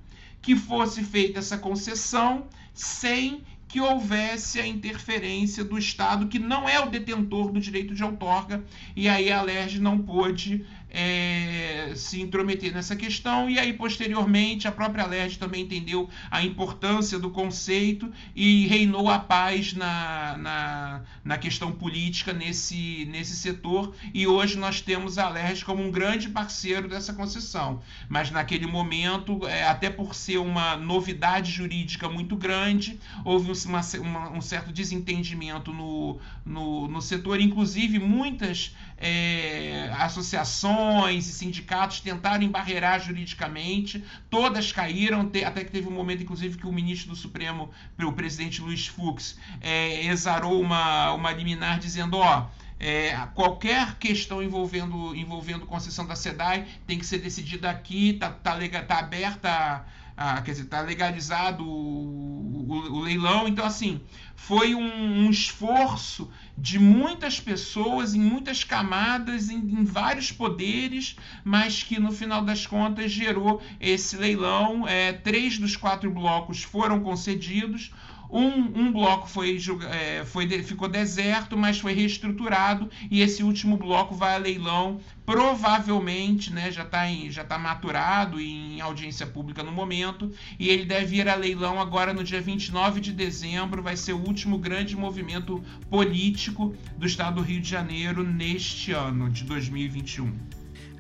que 0.43 0.57
fosse 0.57 1.05
feita 1.05 1.39
essa 1.39 1.57
concessão 1.57 2.49
sem 2.75 3.45
que 3.75 3.81
houvesse 3.81 4.61
a 4.61 4.67
interferência 4.69 5.65
do 5.65 5.77
Estado, 5.77 6.29
que 6.29 6.39
não 6.39 6.69
é 6.69 6.79
o 6.79 6.89
detentor 6.89 7.51
do 7.51 7.59
direito 7.59 7.93
de 7.93 8.05
outorga, 8.05 8.63
e 8.95 9.09
aí 9.09 9.33
a 9.33 9.43
LERJ 9.43 9.81
não 9.81 9.99
pôde 9.99 10.65
é, 10.95 11.93
se 11.97 12.21
intrometer 12.21 12.73
nessa 12.73 12.95
questão, 12.95 13.51
e 13.51 13.59
aí, 13.59 13.73
posteriormente, 13.73 14.69
a 14.69 14.73
própria 14.73 15.05
LERJ 15.05 15.39
também 15.39 15.63
entendeu 15.63 16.09
a 16.31 16.41
importância 16.41 17.19
do 17.19 17.31
conceito 17.31 18.13
e 18.35 18.69
reinou 18.69 19.11
a 19.11 19.19
paz 19.19 19.73
na, 19.73 20.37
na, 20.39 21.01
na 21.25 21.37
questão 21.37 21.73
política 21.73 22.33
nesse, 22.33 23.09
nesse 23.11 23.35
setor, 23.35 23.93
e 24.15 24.25
hoje 24.29 24.57
nós 24.57 24.81
temos 24.81 25.19
a 25.19 25.29
LERJ 25.29 25.65
como 25.65 25.83
um 25.83 25.91
grande 25.91 26.29
parceiro 26.29 26.87
dessa 26.87 27.13
concessão. 27.13 27.83
Mas 28.09 28.31
naquele 28.31 28.67
momento, 28.67 29.45
é, 29.49 29.65
até 29.65 29.91
por 29.91 30.15
ser 30.15 30.39
uma 30.39 30.77
novidade 30.77 31.51
jurídica 31.51 32.09
muito 32.09 32.37
grande, 32.37 33.01
houve 33.25 33.51
uma, 33.67 33.81
uma, 34.01 34.31
um 34.31 34.41
certo 34.41 34.73
desentendimento 34.73 35.73
no, 35.73 36.21
no, 36.47 36.87
no 36.87 37.03
setor, 37.03 37.41
inclusive 37.41 37.99
muitas 37.99 38.77
é, 38.97 39.93
associações 39.99 40.84
e 41.11 41.23
sindicatos 41.23 42.01
tentaram 42.01 42.43
embarrear 42.43 43.01
juridicamente, 43.01 44.03
todas 44.31 44.73
caíram, 44.73 45.21
até 45.21 45.65
que 45.65 45.71
teve 45.71 45.89
um 45.89 45.93
momento, 45.93 46.23
inclusive, 46.23 46.59
que 46.59 46.67
o 46.67 46.73
ministro 46.73 47.11
do 47.11 47.17
Supremo, 47.17 47.71
o 48.03 48.13
presidente 48.13 48.61
Luiz 48.61 48.87
Fux, 48.87 49.39
é, 49.61 50.07
exarou 50.07 50.61
uma, 50.61 51.13
uma 51.13 51.33
liminar 51.33 51.79
dizendo: 51.79 52.19
ó. 52.19 52.47
É, 52.81 53.17
qualquer 53.35 53.95
questão 53.99 54.43
envolvendo, 54.43 55.15
envolvendo 55.15 55.65
concessão 55.65 56.05
da 56.05 56.17
SEDAI 56.17 56.67
tem 56.87 56.99
que 56.99 57.07
ser 57.07 57.19
decidida 57.19 57.71
aqui, 57.71 58.15
tá, 58.15 58.29
tá, 58.31 58.59
tá 58.87 58.99
aberta 58.99 59.87
ah, 60.17 60.41
quer 60.43 60.53
dizer, 60.53 60.65
está 60.65 60.81
legalizado 60.81 61.67
o, 61.67 62.67
o, 62.69 62.99
o, 62.99 63.01
leilão. 63.01 63.49
Então, 63.49 63.65
assim, 63.65 64.01
foi 64.37 64.75
um, 64.75 65.27
um, 65.27 65.31
esforço 65.31 66.31
de 66.57 66.79
muitas 66.79 67.41
pessoas, 67.41 68.15
em 68.15 68.21
muitas 68.21 68.63
camadas, 68.63 69.51
em, 69.51 69.57
em, 69.57 69.85
vários 69.85 70.31
poderes, 70.31 71.17
mas 71.43 71.83
que 71.83 71.99
no 71.99 72.13
final 72.13 72.43
das 72.43 72.67
contas 72.67 73.11
gerou 73.11 73.61
esse 73.81 74.17
leilão. 74.17 74.87
É, 74.87 75.13
três 75.13 75.59
dos 75.59 75.77
quatro 75.77 76.11
blocos 76.11 76.63
foram 76.63 77.01
concedidos. 77.01 77.91
Um, 78.35 78.87
um 78.87 78.93
bloco 78.93 79.29
foi, 79.29 79.57
é, 79.93 80.25
foi, 80.25 80.49
ficou 80.65 80.89
deserto, 80.89 81.57
mas 81.57 81.79
foi 81.79 81.93
reestruturado 81.93 82.91
e 83.09 83.21
esse 83.21 83.45
último 83.45 83.77
bloco 83.77 84.13
vai 84.13 84.35
a 84.35 84.39
leilão. 84.39 85.01
Provavelmente, 85.25 86.53
né, 86.53 86.73
já 86.73 86.83
está 86.83 87.07
já 87.31 87.45
tá 87.45 87.57
maturado 87.57 88.41
em 88.41 88.81
audiência 88.81 89.25
pública 89.25 89.63
no 89.63 89.71
momento, 89.71 90.33
e 90.59 90.69
ele 90.69 90.85
deve 90.85 91.17
ir 91.17 91.29
a 91.29 91.37
leilão 91.37 91.81
agora 91.81 92.13
no 92.13 92.25
dia 92.25 92.41
29 92.41 93.01
de 93.01 93.13
dezembro. 93.13 93.81
Vai 93.81 93.97
ser 93.97 94.15
o 94.15 94.19
último 94.19 94.59
grande 94.59 94.97
movimento 94.97 95.63
político 95.89 96.75
do 96.99 97.07
estado 97.07 97.37
do 97.37 97.43
Rio 97.43 97.61
de 97.61 97.71
Janeiro 97.71 98.25
neste 98.25 98.91
ano 98.91 99.31
de 99.31 99.45
2021 99.45 100.33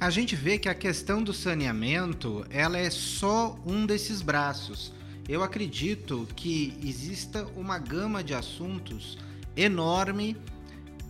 a 0.00 0.10
gente 0.10 0.36
vê 0.36 0.58
que 0.58 0.68
a 0.68 0.74
questão 0.74 1.22
do 1.22 1.32
saneamento 1.32 2.44
ela 2.50 2.76
é 2.76 2.90
só 2.90 3.56
um 3.64 3.86
desses 3.86 4.20
braços 4.20 4.92
eu 5.28 5.42
acredito 5.42 6.28
que 6.36 6.74
exista 6.82 7.46
uma 7.56 7.78
gama 7.78 8.22
de 8.22 8.34
assuntos 8.34 9.18
enorme 9.56 10.36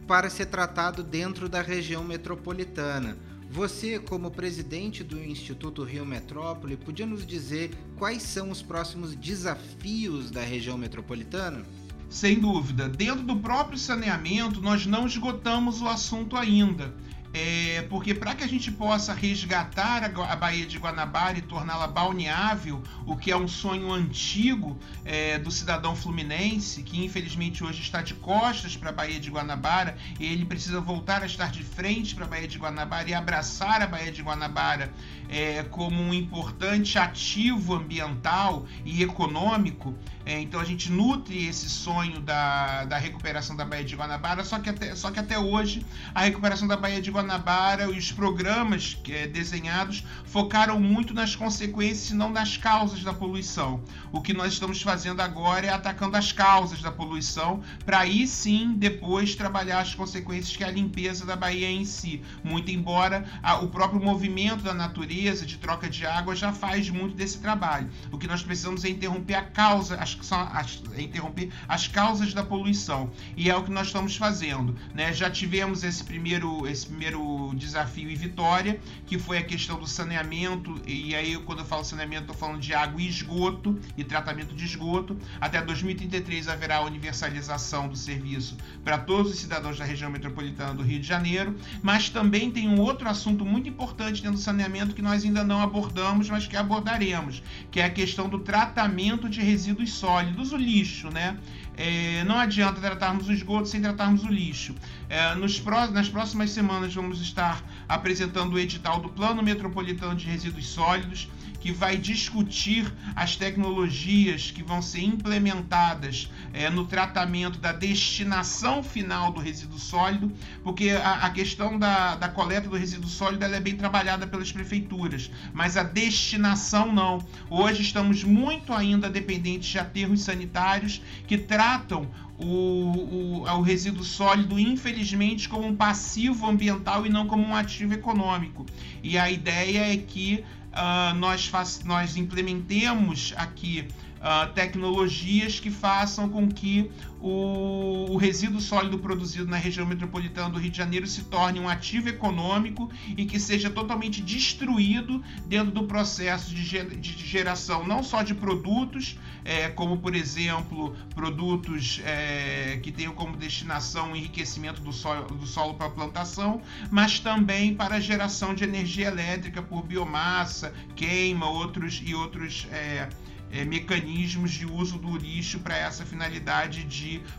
para 0.06 0.30
ser 0.30 0.46
tratado 0.46 1.02
dentro 1.02 1.48
da 1.48 1.62
região 1.62 2.04
metropolitana. 2.04 3.16
Você, 3.50 3.98
como 3.98 4.30
presidente 4.30 5.04
do 5.04 5.22
Instituto 5.22 5.84
Rio 5.84 6.04
Metrópole, 6.04 6.76
podia 6.76 7.06
nos 7.06 7.26
dizer 7.26 7.70
quais 7.96 8.22
são 8.22 8.50
os 8.50 8.60
próximos 8.60 9.14
desafios 9.14 10.30
da 10.30 10.42
região 10.42 10.76
metropolitana? 10.76 11.64
Sem 12.08 12.38
dúvida. 12.38 12.88
Dentro 12.88 13.22
do 13.22 13.36
próprio 13.36 13.78
saneamento, 13.78 14.60
nós 14.60 14.86
não 14.86 15.06
esgotamos 15.06 15.80
o 15.80 15.88
assunto 15.88 16.36
ainda. 16.36 16.94
É, 17.36 17.82
porque 17.90 18.14
para 18.14 18.32
que 18.36 18.44
a 18.44 18.46
gente 18.46 18.70
possa 18.70 19.12
resgatar 19.12 20.04
a, 20.04 20.32
a 20.32 20.36
Baía 20.36 20.64
de 20.64 20.78
Guanabara 20.78 21.36
e 21.36 21.42
torná-la 21.42 21.88
balneável, 21.88 22.80
o 23.04 23.16
que 23.16 23.32
é 23.32 23.36
um 23.36 23.48
sonho 23.48 23.92
antigo 23.92 24.78
é, 25.04 25.36
do 25.36 25.50
cidadão 25.50 25.96
fluminense, 25.96 26.84
que 26.84 27.04
infelizmente 27.04 27.64
hoje 27.64 27.82
está 27.82 28.02
de 28.02 28.14
costas 28.14 28.76
para 28.76 28.90
a 28.90 28.92
Baía 28.92 29.18
de 29.18 29.30
Guanabara, 29.30 29.96
e 30.20 30.24
ele 30.26 30.44
precisa 30.44 30.80
voltar 30.80 31.24
a 31.24 31.26
estar 31.26 31.50
de 31.50 31.64
frente 31.64 32.14
para 32.14 32.24
a 32.24 32.28
Baía 32.28 32.46
de 32.46 32.56
Guanabara 32.56 33.10
e 33.10 33.14
abraçar 33.14 33.82
a 33.82 33.86
Baía 33.88 34.12
de 34.12 34.22
Guanabara 34.22 34.92
é, 35.34 35.64
como 35.64 36.00
um 36.00 36.14
importante 36.14 36.96
ativo 36.96 37.74
ambiental 37.74 38.66
e 38.84 39.02
econômico. 39.02 39.92
É, 40.24 40.40
então 40.40 40.58
a 40.58 40.64
gente 40.64 40.90
nutre 40.90 41.46
esse 41.48 41.68
sonho 41.68 42.20
da, 42.20 42.84
da 42.84 42.96
recuperação 42.96 43.54
da 43.54 43.64
Baía 43.64 43.84
de 43.84 43.94
Guanabara, 43.94 44.42
só 44.42 44.58
que, 44.58 44.70
até, 44.70 44.94
só 44.94 45.10
que 45.10 45.18
até 45.18 45.38
hoje 45.38 45.84
a 46.14 46.22
recuperação 46.22 46.66
da 46.66 46.76
Baía 46.76 47.02
de 47.02 47.10
Guanabara 47.10 47.84
e 47.84 47.98
os 47.98 48.10
programas 48.10 48.96
é, 49.10 49.26
desenhados 49.26 50.04
focaram 50.24 50.80
muito 50.80 51.12
nas 51.12 51.36
consequências 51.36 52.10
e 52.10 52.14
não 52.14 52.30
nas 52.30 52.56
causas 52.56 53.02
da 53.02 53.12
poluição. 53.12 53.82
O 54.12 54.22
que 54.22 54.32
nós 54.32 54.54
estamos 54.54 54.80
fazendo 54.80 55.20
agora 55.20 55.66
é 55.66 55.70
atacando 55.70 56.16
as 56.16 56.32
causas 56.32 56.80
da 56.80 56.92
poluição, 56.92 57.60
para 57.84 57.98
aí 57.98 58.26
sim 58.26 58.74
depois 58.78 59.34
trabalhar 59.34 59.80
as 59.80 59.94
consequências 59.94 60.56
que 60.56 60.64
é 60.64 60.68
a 60.68 60.70
limpeza 60.70 61.26
da 61.26 61.36
Bahia 61.36 61.70
em 61.70 61.84
si. 61.84 62.22
Muito 62.42 62.70
embora 62.70 63.26
a, 63.42 63.58
o 63.58 63.68
próprio 63.68 64.00
movimento 64.00 64.62
da 64.62 64.72
natureza 64.72 65.23
de 65.24 65.56
troca 65.56 65.88
de 65.88 66.04
água 66.04 66.36
já 66.36 66.52
faz 66.52 66.90
muito 66.90 67.16
desse 67.16 67.38
trabalho. 67.38 67.88
O 68.12 68.18
que 68.18 68.26
nós 68.26 68.42
precisamos 68.42 68.84
é 68.84 68.90
interromper 68.90 69.34
a 69.34 69.42
causa, 69.42 69.96
as, 69.96 70.16
as, 70.30 70.82
interromper 70.98 71.50
as 71.66 71.88
causas 71.88 72.34
da 72.34 72.42
poluição. 72.42 73.10
E 73.34 73.48
é 73.48 73.56
o 73.56 73.64
que 73.64 73.70
nós 73.70 73.86
estamos 73.86 74.16
fazendo. 74.16 74.76
Né? 74.94 75.12
Já 75.12 75.30
tivemos 75.30 75.82
esse 75.82 76.04
primeiro, 76.04 76.66
esse 76.66 76.86
primeiro 76.86 77.52
desafio 77.54 78.10
e 78.10 78.14
vitória, 78.14 78.78
que 79.06 79.18
foi 79.18 79.38
a 79.38 79.42
questão 79.42 79.78
do 79.78 79.86
saneamento. 79.86 80.80
E 80.86 81.14
aí, 81.14 81.38
quando 81.38 81.60
eu 81.60 81.64
falo 81.64 81.84
saneamento, 81.84 82.22
estou 82.22 82.36
falando 82.36 82.60
de 82.60 82.74
água 82.74 83.00
e 83.00 83.08
esgoto 83.08 83.78
e 83.96 84.04
tratamento 84.04 84.54
de 84.54 84.64
esgoto. 84.64 85.16
Até 85.40 85.62
2033 85.62 86.48
haverá 86.48 86.76
a 86.76 86.82
universalização 86.82 87.88
do 87.88 87.96
serviço 87.96 88.58
para 88.84 88.98
todos 88.98 89.32
os 89.32 89.38
cidadãos 89.38 89.78
da 89.78 89.84
região 89.84 90.10
metropolitana 90.10 90.74
do 90.74 90.82
Rio 90.82 91.00
de 91.00 91.06
Janeiro. 91.06 91.56
Mas 91.82 92.10
também 92.10 92.50
tem 92.50 92.68
um 92.68 92.78
outro 92.80 93.08
assunto 93.08 93.44
muito 93.44 93.68
importante 93.68 94.20
dentro 94.20 94.36
do 94.36 94.42
saneamento 94.42 94.94
que 94.94 95.02
nós 95.04 95.24
ainda 95.24 95.44
não 95.44 95.60
abordamos, 95.60 96.30
mas 96.30 96.46
que 96.46 96.56
abordaremos, 96.56 97.42
que 97.70 97.78
é 97.78 97.84
a 97.84 97.90
questão 97.90 98.28
do 98.28 98.38
tratamento 98.38 99.28
de 99.28 99.40
resíduos 99.40 99.92
sólidos, 99.92 100.50
o 100.50 100.56
lixo, 100.56 101.10
né? 101.10 101.36
É, 101.76 102.24
não 102.24 102.38
adianta 102.38 102.80
tratarmos 102.80 103.28
o 103.28 103.32
esgoto 103.32 103.68
sem 103.68 103.80
tratarmos 103.80 104.24
o 104.24 104.28
lixo. 104.28 104.74
É, 105.08 105.34
nos 105.34 105.60
pró 105.60 105.86
nas 105.88 106.08
próximas 106.08 106.50
semanas 106.50 106.94
vamos 106.94 107.20
estar 107.20 107.62
apresentando 107.88 108.54
o 108.54 108.58
edital 108.58 109.00
do 109.00 109.08
Plano 109.08 109.42
Metropolitano 109.42 110.14
de 110.14 110.24
Resíduos 110.24 110.66
Sólidos, 110.66 111.28
que 111.64 111.72
vai 111.72 111.96
discutir 111.96 112.92
as 113.16 113.36
tecnologias 113.36 114.50
que 114.50 114.62
vão 114.62 114.82
ser 114.82 115.00
implementadas 115.00 116.30
é, 116.52 116.68
no 116.68 116.84
tratamento 116.84 117.58
da 117.58 117.72
destinação 117.72 118.82
final 118.82 119.32
do 119.32 119.40
resíduo 119.40 119.78
sólido, 119.78 120.30
porque 120.62 120.90
a, 120.90 121.24
a 121.24 121.30
questão 121.30 121.78
da, 121.78 122.16
da 122.16 122.28
coleta 122.28 122.68
do 122.68 122.76
resíduo 122.76 123.08
sólido 123.08 123.46
é 123.46 123.60
bem 123.60 123.76
trabalhada 123.76 124.26
pelas 124.26 124.52
prefeituras, 124.52 125.30
mas 125.54 125.78
a 125.78 125.82
destinação 125.82 126.92
não. 126.92 127.24
Hoje 127.48 127.80
estamos 127.80 128.22
muito 128.22 128.70
ainda 128.70 129.08
dependentes 129.08 129.70
de 129.70 129.78
aterros 129.78 130.20
sanitários 130.20 131.00
que 131.26 131.38
tratam 131.38 132.10
o, 132.38 132.44
o, 132.44 133.42
o, 133.42 133.62
resíduo 133.62 134.04
sólido, 134.04 134.58
infelizmente, 134.58 135.48
como 135.48 135.66
um 135.66 135.74
passivo 135.74 136.46
ambiental 136.46 137.06
e 137.06 137.08
não 137.08 137.26
como 137.26 137.42
um 137.42 137.54
ativo 137.54 137.94
econômico. 137.94 138.66
E 139.02 139.16
a 139.16 139.30
ideia 139.30 139.94
é 139.94 139.96
que 139.96 140.44
uh, 140.74 141.14
nós, 141.14 141.50
nós 141.84 142.16
implementemos 142.16 143.32
aqui 143.36 143.88
uh, 144.18 144.52
tecnologias 144.52 145.60
que 145.60 145.70
façam 145.70 146.28
com 146.28 146.48
que 146.48 146.90
o, 147.24 148.12
o, 148.12 148.16
resíduo 148.18 148.60
sólido 148.60 148.98
produzido 148.98 149.46
na 149.46 149.56
região 149.56 149.86
metropolitana 149.86 150.50
do 150.50 150.58
Rio 150.58 150.70
de 150.70 150.76
Janeiro 150.76 151.06
se 151.06 151.24
torne 151.24 151.58
um 151.58 151.66
ativo 151.66 152.10
econômico 152.10 152.90
e 153.16 153.24
que 153.24 153.40
seja 153.40 153.70
totalmente 153.70 154.20
destruído 154.20 155.24
dentro 155.46 155.72
do 155.72 155.84
processo 155.84 156.54
de, 156.54 156.84
de 156.84 157.26
geração 157.26 157.86
não 157.86 158.02
só 158.02 158.22
de 158.22 158.34
produtos, 158.34 159.18
é, 159.42 159.70
como 159.70 159.96
por 159.96 160.14
exemplo 160.14 160.94
produtos 161.14 162.02
é, 162.04 162.78
que 162.82 162.92
tenham 162.92 163.14
como 163.14 163.38
destinação 163.38 164.12
o 164.12 164.16
enriquecimento 164.16 164.82
do 164.82 164.92
solo, 164.92 165.24
do 165.24 165.46
solo 165.46 165.72
para 165.72 165.88
plantação, 165.88 166.60
mas 166.90 167.20
também 167.20 167.74
para 167.74 167.94
a 167.96 168.00
geração 168.00 168.54
de 168.54 168.64
energia 168.64 169.06
elétrica 169.06 169.62
por 169.62 169.82
biomassa, 169.82 170.74
queima 170.94 171.48
outros 171.48 172.02
e 172.04 172.14
outros 172.14 172.66
é, 172.70 173.08
é, 173.54 173.64
mecanismos 173.64 174.50
de 174.50 174.66
uso 174.66 174.98
do 174.98 175.16
lixo 175.16 175.60
para 175.60 175.76
essa 175.76 176.04
finalidade 176.04 176.82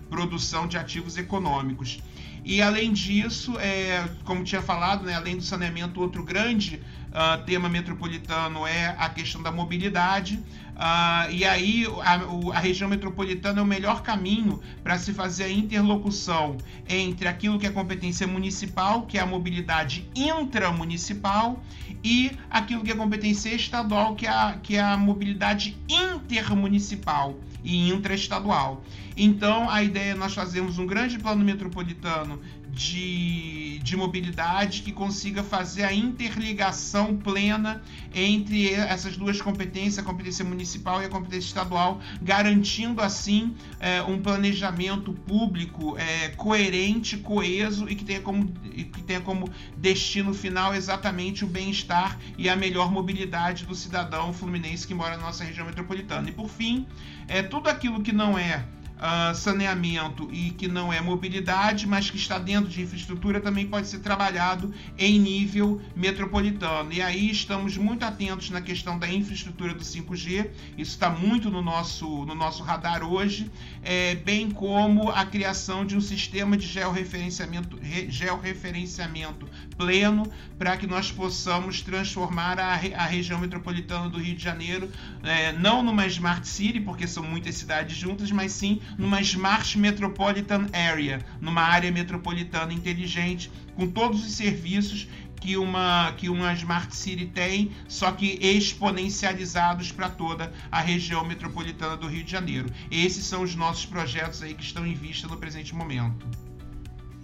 produção 0.09 0.67
de 0.67 0.77
ativos 0.77 1.17
econômicos. 1.17 1.99
E 2.45 2.61
além 2.61 2.93
disso, 2.93 3.57
é, 3.59 4.07
como 4.23 4.43
tinha 4.43 4.61
falado, 4.61 5.03
né, 5.03 5.15
além 5.15 5.35
do 5.35 5.41
saneamento, 5.41 5.99
outro 5.99 6.23
grande 6.23 6.79
uh, 7.15 7.43
tema 7.43 7.67
metropolitano 7.67 8.67
é 8.67 8.95
a 8.99 9.09
questão 9.09 9.41
da 9.41 9.51
mobilidade. 9.51 10.35
Uh, 10.75 11.31
e 11.31 11.43
aí 11.43 11.87
a, 12.03 12.55
a, 12.55 12.59
região 12.59 12.87
metropolitana 12.87 13.61
é 13.61 13.63
o 13.63 13.65
melhor 13.65 14.03
caminho 14.03 14.61
para 14.83 14.99
se 14.99 15.11
fazer 15.11 15.45
a 15.45 15.49
interlocução 15.49 16.57
entre 16.87 17.27
aquilo 17.27 17.57
que 17.57 17.65
é 17.65 17.71
competência 17.71 18.27
municipal, 18.27 19.03
que 19.07 19.17
é 19.17 19.21
a 19.21 19.25
mobilidade 19.25 20.07
intramunicipal, 20.13 21.63
e 22.03 22.31
aquilo 22.51 22.83
que 22.83 22.91
é 22.91 22.95
competência 22.95 23.55
estadual, 23.55 24.15
que 24.15 24.27
é 24.27 24.59
que 24.61 24.75
é 24.75 24.81
a 24.81 24.97
mobilidade 24.97 25.75
intermunicipal 25.89 27.39
e 27.65 27.89
intraestadual. 27.89 28.83
Então, 29.17 29.69
a 29.69 29.83
ideia 29.83 30.11
é 30.11 30.15
nós 30.15 30.33
fazermos 30.33 30.77
um 30.77 30.85
grande 30.85 31.17
plano 31.17 31.43
metropolitano 31.43 32.39
de, 32.75 33.79
de 33.79 33.95
mobilidade 33.95 34.81
que 34.81 34.91
consiga 34.91 35.41
fazer 35.41 35.83
a 35.83 35.93
interligação 35.93 37.15
plena 37.15 37.81
entre 38.13 38.73
essas 38.73 39.15
duas 39.15 39.41
competências, 39.41 39.99
a 39.99 40.03
competência 40.03 40.43
municipal 40.43 41.01
e 41.01 41.05
a 41.05 41.09
competência 41.09 41.47
estadual, 41.47 42.01
garantindo 42.21 43.01
assim 43.01 43.55
é, 43.79 44.01
um 44.03 44.21
planejamento 44.21 45.13
público 45.13 45.97
é, 45.97 46.29
coerente, 46.29 47.17
coeso 47.17 47.89
e 47.89 47.95
que 47.95 48.03
tenha, 48.03 48.19
como, 48.19 48.45
que 48.45 49.01
tenha 49.03 49.21
como 49.21 49.49
destino 49.77 50.33
final 50.33 50.75
exatamente 50.75 51.45
o 51.45 51.47
bem-estar 51.47 52.19
e 52.37 52.49
a 52.49 52.57
melhor 52.57 52.91
mobilidade 52.91 53.65
do 53.65 53.73
cidadão 53.73 54.33
fluminense 54.33 54.85
que 54.85 54.93
mora 54.93 55.15
na 55.15 55.23
nossa 55.23 55.45
região 55.45 55.65
metropolitana. 55.65 56.27
E 56.27 56.33
por 56.33 56.49
fim, 56.49 56.85
é, 57.29 57.41
tudo 57.41 57.69
aquilo 57.69 58.03
que 58.03 58.11
não 58.11 58.37
é 58.37 58.65
uh, 58.97 59.35
saneamento 59.35 60.29
e 60.31 60.51
que 60.51 60.67
não 60.67 60.91
é 60.91 61.01
mobilidade, 61.01 61.87
mas 61.87 62.09
que 62.09 62.17
está 62.17 62.39
dentro 62.39 62.69
de 62.69 62.81
infraestrutura, 62.81 63.39
também 63.39 63.67
pode 63.67 63.87
ser 63.87 63.99
trabalhado 63.99 64.73
em 64.97 65.19
nível 65.19 65.81
metropolitano. 65.95 66.91
E 66.91 67.01
aí 67.01 67.29
estamos 67.29 67.77
muito 67.77 68.03
atentos 68.03 68.49
na 68.49 68.61
questão 68.61 68.97
da 68.97 69.07
infraestrutura 69.07 69.73
do 69.73 69.83
5G, 69.83 70.49
isso 70.77 70.91
está 70.91 71.09
muito 71.09 71.49
no 71.49 71.61
nosso, 71.61 72.25
no 72.25 72.35
nosso 72.35 72.63
radar 72.63 73.03
hoje, 73.03 73.51
é, 73.83 74.15
bem 74.15 74.49
como 74.49 75.09
a 75.09 75.25
criação 75.25 75.85
de 75.85 75.95
um 75.95 76.01
sistema 76.01 76.57
de 76.57 76.67
georreferenciamento, 76.67 77.77
re, 77.77 78.09
georreferenciamento 78.09 79.47
pleno 79.77 80.31
para 80.57 80.77
que 80.77 80.87
nós 80.87 81.11
possamos 81.11 81.81
transformar 81.81 82.59
a, 82.59 82.73
a, 82.73 83.05
região 83.05 83.39
metropolitana 83.39 84.09
do 84.09 84.17
Rio 84.17 84.35
de 84.35 84.43
Janeiro 84.43 84.89
é, 85.23 85.51
não 85.51 85.83
numa 85.83 86.05
smart 86.07 86.47
city, 86.47 86.79
porque 86.79 87.07
são 87.07 87.23
muitas 87.23 87.55
cidades 87.55 87.95
juntas, 87.95 88.31
mas 88.31 88.51
sim 88.51 88.81
numa 88.97 89.21
Smart 89.21 89.77
Metropolitan 89.77 90.67
Area, 90.73 91.19
numa 91.41 91.61
área 91.61 91.91
metropolitana 91.91 92.73
inteligente, 92.73 93.51
com 93.75 93.87
todos 93.87 94.25
os 94.25 94.31
serviços 94.33 95.07
que 95.39 95.57
uma, 95.57 96.13
que 96.17 96.29
uma 96.29 96.53
Smart 96.53 96.95
City 96.95 97.27
tem, 97.27 97.71
só 97.87 98.11
que 98.11 98.39
exponencializados 98.41 99.91
para 99.91 100.09
toda 100.09 100.51
a 100.71 100.81
região 100.81 101.23
metropolitana 101.23 101.95
do 101.95 102.07
Rio 102.07 102.23
de 102.23 102.31
Janeiro. 102.31 102.69
Esses 102.89 103.25
são 103.25 103.43
os 103.43 103.53
nossos 103.55 103.85
projetos 103.85 104.41
aí 104.41 104.53
que 104.53 104.63
estão 104.63 104.85
em 104.85 104.95
vista 104.95 105.27
no 105.27 105.37
presente 105.37 105.75
momento. 105.75 106.44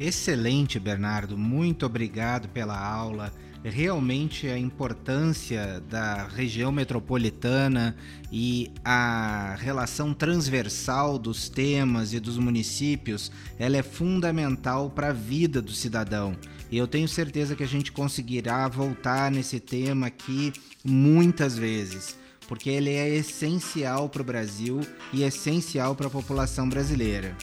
Excelente, 0.03 0.79
Bernardo. 0.79 1.37
Muito 1.37 1.85
obrigado 1.85 2.49
pela 2.49 2.75
aula 2.75 3.31
realmente 3.63 4.47
a 4.47 4.57
importância 4.57 5.79
da 5.81 6.25
região 6.25 6.71
metropolitana 6.71 7.95
e 8.31 8.71
a 8.83 9.55
relação 9.59 10.11
transversal 10.11 11.19
dos 11.19 11.47
temas 11.47 12.13
e 12.13 12.19
dos 12.19 12.39
municípios, 12.39 13.31
ela 13.59 13.77
é 13.77 13.83
fundamental 13.83 14.89
para 14.89 15.09
a 15.09 15.13
vida 15.13 15.61
do 15.61 15.71
cidadão. 15.71 16.35
E 16.71 16.77
eu 16.79 16.87
tenho 16.87 17.07
certeza 17.07 17.55
que 17.55 17.63
a 17.63 17.67
gente 17.67 17.91
conseguirá 17.91 18.67
voltar 18.67 19.29
nesse 19.29 19.59
tema 19.59 20.07
aqui 20.07 20.51
muitas 20.83 21.55
vezes, 21.55 22.17
porque 22.47 22.71
ele 22.71 22.89
é 22.89 23.07
essencial 23.07 24.09
para 24.09 24.23
o 24.23 24.25
Brasil 24.25 24.81
e 25.13 25.21
essencial 25.21 25.93
para 25.93 26.07
a 26.07 26.09
população 26.09 26.67
brasileira. 26.67 27.37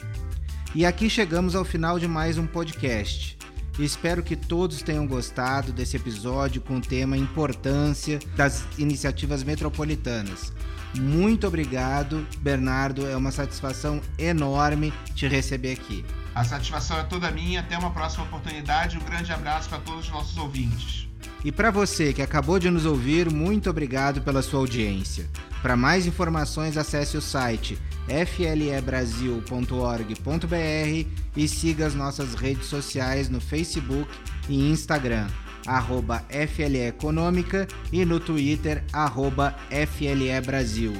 E 0.75 0.85
aqui 0.85 1.09
chegamos 1.09 1.55
ao 1.55 1.65
final 1.65 1.97
de 1.97 2.07
mais 2.07 2.37
um 2.37 2.45
podcast. 2.45 3.35
Espero 3.79 4.21
que 4.21 4.35
todos 4.35 4.83
tenham 4.83 5.07
gostado 5.07 5.73
desse 5.73 5.97
episódio 5.97 6.61
com 6.61 6.77
o 6.77 6.81
tema 6.81 7.17
Importância 7.17 8.19
das 8.35 8.63
Iniciativas 8.77 9.41
Metropolitanas. 9.41 10.53
Muito 10.95 11.47
obrigado, 11.47 12.27
Bernardo. 12.37 13.07
É 13.07 13.15
uma 13.15 13.31
satisfação 13.31 13.99
enorme 14.15 14.93
te 15.15 15.27
receber 15.27 15.71
aqui. 15.71 16.05
A 16.35 16.43
satisfação 16.43 16.99
é 16.99 17.03
toda 17.03 17.31
minha. 17.31 17.61
Até 17.61 17.75
uma 17.75 17.89
próxima 17.89 18.25
oportunidade. 18.25 18.95
Um 18.95 19.03
grande 19.03 19.31
abraço 19.31 19.69
para 19.69 19.79
todos 19.79 20.05
os 20.05 20.11
nossos 20.11 20.37
ouvintes. 20.37 21.08
E 21.43 21.51
para 21.51 21.71
você 21.71 22.13
que 22.13 22.21
acabou 22.21 22.59
de 22.59 22.69
nos 22.69 22.85
ouvir, 22.85 23.31
muito 23.31 23.69
obrigado 23.69 24.21
pela 24.21 24.41
sua 24.41 24.59
audiência. 24.59 25.27
Para 25.61 25.75
mais 25.75 26.05
informações, 26.05 26.77
acesse 26.77 27.17
o 27.17 27.21
site 27.21 27.77
flebrasil.org.br 28.07 31.07
e 31.35 31.47
siga 31.47 31.85
as 31.85 31.93
nossas 31.93 32.33
redes 32.33 32.65
sociais 32.65 33.29
no 33.29 33.39
Facebook 33.39 34.09
e 34.47 34.69
Instagram, 34.69 35.27
arroba 35.65 36.23
FLE 36.29 36.87
Econômica 36.87 37.67
e 37.91 38.03
no 38.03 38.19
Twitter, 38.19 38.83
arroba 38.91 39.55
FLE 39.69 40.41
Brasil. 40.45 40.93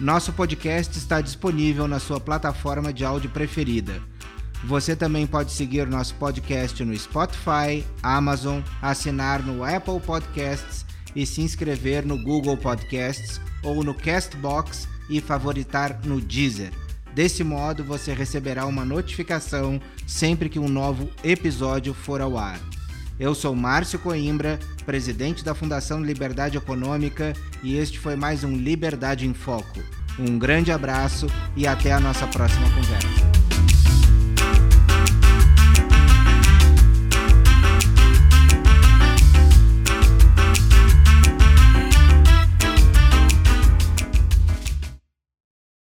Nosso 0.00 0.32
podcast 0.32 0.96
está 0.96 1.20
disponível 1.20 1.88
na 1.88 1.98
sua 1.98 2.20
plataforma 2.20 2.92
de 2.92 3.04
áudio 3.04 3.30
preferida. 3.30 4.00
Você 4.64 4.96
também 4.96 5.26
pode 5.26 5.52
seguir 5.52 5.86
nosso 5.86 6.14
podcast 6.16 6.84
no 6.84 6.96
Spotify, 6.96 7.84
Amazon, 8.02 8.60
assinar 8.82 9.42
no 9.42 9.62
Apple 9.64 10.00
Podcasts 10.00 10.84
e 11.14 11.24
se 11.24 11.40
inscrever 11.40 12.04
no 12.04 12.22
Google 12.22 12.56
Podcasts 12.56 13.40
ou 13.62 13.84
no 13.84 13.94
Castbox 13.94 14.88
e 15.08 15.20
favoritar 15.20 16.00
no 16.04 16.20
Deezer. 16.20 16.72
Desse 17.14 17.42
modo, 17.42 17.82
você 17.82 18.12
receberá 18.12 18.66
uma 18.66 18.84
notificação 18.84 19.80
sempre 20.06 20.48
que 20.48 20.58
um 20.58 20.68
novo 20.68 21.08
episódio 21.24 21.94
for 21.94 22.20
ao 22.20 22.36
ar. 22.36 22.60
Eu 23.18 23.34
sou 23.34 23.54
Márcio 23.54 23.98
Coimbra, 23.98 24.58
presidente 24.86 25.44
da 25.44 25.54
Fundação 25.54 26.02
Liberdade 26.02 26.56
Econômica, 26.56 27.32
e 27.62 27.76
este 27.76 27.98
foi 27.98 28.14
mais 28.14 28.44
um 28.44 28.56
Liberdade 28.56 29.26
em 29.26 29.34
Foco. 29.34 29.82
Um 30.18 30.38
grande 30.38 30.70
abraço 30.70 31.26
e 31.56 31.66
até 31.66 31.92
a 31.92 31.98
nossa 31.98 32.26
próxima 32.28 32.68
conversa. 32.70 33.37